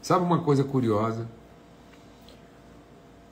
Sabe 0.01 0.25
uma 0.25 0.43
coisa 0.43 0.65
curiosa? 0.65 1.29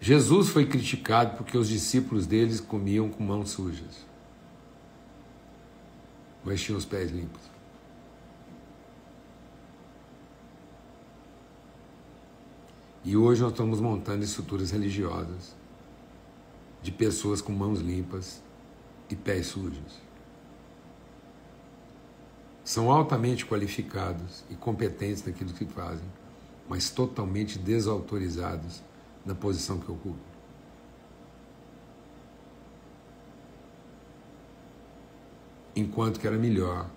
Jesus 0.01 0.49
foi 0.49 0.64
criticado 0.64 1.37
porque 1.37 1.59
os 1.59 1.69
discípulos 1.69 2.27
deles 2.27 2.61
comiam 2.61 3.11
com 3.11 3.23
mãos 3.23 3.51
sujas, 3.51 4.07
mas 6.45 6.61
tinham 6.62 6.79
os 6.79 6.85
pés 6.85 7.11
limpos. 7.11 7.43
E 13.05 13.16
hoje 13.16 13.43
nós 13.43 13.51
estamos 13.51 13.81
montando 13.81 14.25
estruturas 14.25 14.71
religiosas 14.71 15.60
de 16.83 16.90
pessoas 16.90 17.40
com 17.40 17.53
mãos 17.53 17.81
limpas 17.81 18.43
e 19.09 19.16
pés 19.16 19.47
sujos. 19.47 20.01
São 22.64 22.90
altamente 22.90 23.45
qualificados 23.45 24.45
e 24.49 24.55
competentes 24.55 25.25
naquilo 25.25 25.53
que 25.53 25.64
fazem, 25.64 26.07
mas 26.69 26.90
totalmente 26.90 27.59
desautorizados 27.59 28.83
na 29.25 29.35
posição 29.35 29.79
que 29.79 29.90
ocupam. 29.90 30.31
Enquanto 35.75 36.21
que 36.21 36.27
era 36.27 36.37
melhor 36.37 36.88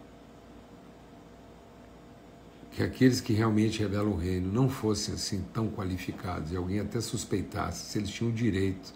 que 2.72 2.82
aqueles 2.82 3.22
que 3.22 3.34
realmente 3.34 3.80
revelam 3.80 4.13
o 4.13 4.17
reino 4.17 4.52
não 4.52 4.67
fossem 4.67 5.13
assim 5.13 5.43
tão 5.54 5.69
qualificados 5.69 6.52
e 6.52 6.58
alguém 6.58 6.80
até 6.80 7.00
suspeitasse 7.00 7.91
se 7.91 8.00
eles 8.00 8.10
tinham 8.10 8.32
o 8.32 8.34
direito 8.34 8.93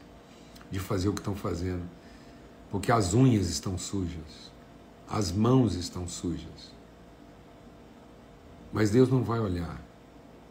de 0.69 0.79
fazer 0.79 1.09
o 1.09 1.13
que 1.13 1.21
estão 1.21 1.35
fazendo, 1.35 1.87
porque 2.69 2.91
as 2.91 3.13
unhas 3.13 3.49
estão 3.49 3.77
sujas, 3.77 4.51
as 5.07 5.31
mãos 5.31 5.75
estão 5.75 6.07
sujas. 6.07 6.75
Mas 8.71 8.91
Deus 8.91 9.09
não 9.09 9.23
vai 9.23 9.39
olhar 9.39 9.81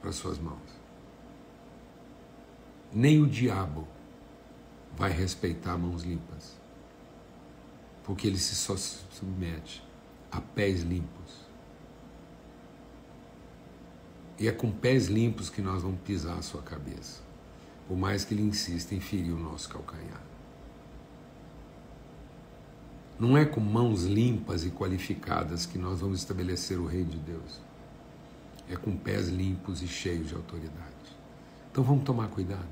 para 0.00 0.10
suas 0.12 0.38
mãos. 0.38 0.76
Nem 2.92 3.20
o 3.20 3.26
diabo 3.26 3.86
vai 4.96 5.10
respeitar 5.10 5.76
mãos 5.76 6.02
limpas, 6.02 6.56
porque 8.04 8.26
ele 8.26 8.38
se 8.38 8.54
só 8.54 8.76
submete 8.76 9.84
a 10.30 10.40
pés 10.40 10.82
limpos. 10.82 11.46
E 14.38 14.48
é 14.48 14.52
com 14.52 14.70
pés 14.70 15.08
limpos 15.08 15.50
que 15.50 15.60
nós 15.60 15.82
vamos 15.82 16.00
pisar 16.00 16.38
a 16.38 16.42
sua 16.42 16.62
cabeça 16.62 17.25
por 17.86 17.96
mais 17.96 18.24
que 18.24 18.34
ele 18.34 18.42
insista 18.42 18.94
em 18.94 19.00
ferir 19.00 19.32
o 19.32 19.38
nosso 19.38 19.68
calcanhar. 19.68 20.22
Não 23.18 23.36
é 23.36 23.44
com 23.44 23.60
mãos 23.60 24.04
limpas 24.04 24.64
e 24.64 24.70
qualificadas 24.70 25.64
que 25.64 25.78
nós 25.78 26.00
vamos 26.00 26.18
estabelecer 26.18 26.78
o 26.78 26.86
reino 26.86 27.10
de 27.10 27.18
Deus. 27.18 27.60
É 28.68 28.76
com 28.76 28.96
pés 28.96 29.28
limpos 29.28 29.82
e 29.82 29.88
cheios 29.88 30.28
de 30.28 30.34
autoridade. 30.34 30.76
Então 31.70 31.82
vamos 31.82 32.04
tomar 32.04 32.28
cuidado. 32.28 32.66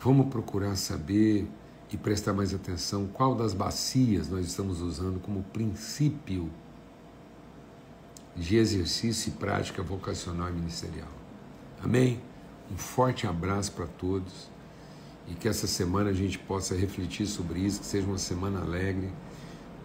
Vamos 0.00 0.28
procurar 0.28 0.76
saber 0.76 1.48
e 1.92 1.96
prestar 1.96 2.32
mais 2.32 2.54
atenção 2.54 3.06
qual 3.06 3.34
das 3.34 3.52
bacias 3.52 4.28
nós 4.28 4.46
estamos 4.46 4.80
usando 4.80 5.20
como 5.20 5.42
princípio 5.42 6.50
de 8.34 8.56
exercício 8.56 9.30
e 9.30 9.32
prática 9.32 9.82
vocacional 9.82 10.48
e 10.48 10.52
ministerial. 10.52 11.08
Amém? 11.82 12.20
Um 12.70 12.76
forte 12.76 13.26
abraço 13.26 13.72
para 13.72 13.86
todos 13.86 14.48
e 15.28 15.34
que 15.34 15.48
essa 15.48 15.66
semana 15.66 16.10
a 16.10 16.12
gente 16.12 16.38
possa 16.38 16.74
refletir 16.74 17.26
sobre 17.26 17.60
isso, 17.60 17.80
que 17.80 17.86
seja 17.86 18.06
uma 18.06 18.18
semana 18.18 18.60
alegre 18.60 19.10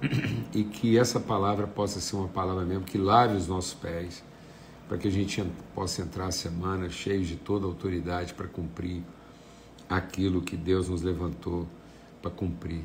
e 0.53 0.63
que 0.63 0.97
essa 0.97 1.19
palavra 1.19 1.67
possa 1.67 1.99
ser 1.99 2.15
uma 2.15 2.27
palavra 2.27 2.65
mesmo 2.65 2.83
que 2.83 2.97
lave 2.97 3.35
os 3.35 3.47
nossos 3.47 3.73
pés, 3.73 4.23
para 4.87 4.97
que 4.97 5.07
a 5.07 5.11
gente 5.11 5.43
possa 5.73 6.01
entrar 6.01 6.27
a 6.27 6.31
semana 6.31 6.89
cheio 6.89 7.23
de 7.23 7.35
toda 7.35 7.65
a 7.65 7.69
autoridade 7.69 8.33
para 8.33 8.47
cumprir 8.47 9.03
aquilo 9.89 10.41
que 10.41 10.57
Deus 10.57 10.89
nos 10.89 11.01
levantou 11.01 11.67
para 12.21 12.31
cumprir 12.31 12.83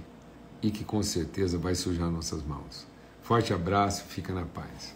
e 0.63 0.71
que 0.71 0.85
com 0.85 1.03
certeza 1.03 1.59
vai 1.59 1.75
sujar 1.75 2.11
nossas 2.11 2.43
mãos. 2.43 2.87
Forte 3.23 3.53
abraço, 3.53 4.05
fica 4.05 4.33
na 4.33 4.45
paz. 4.45 4.95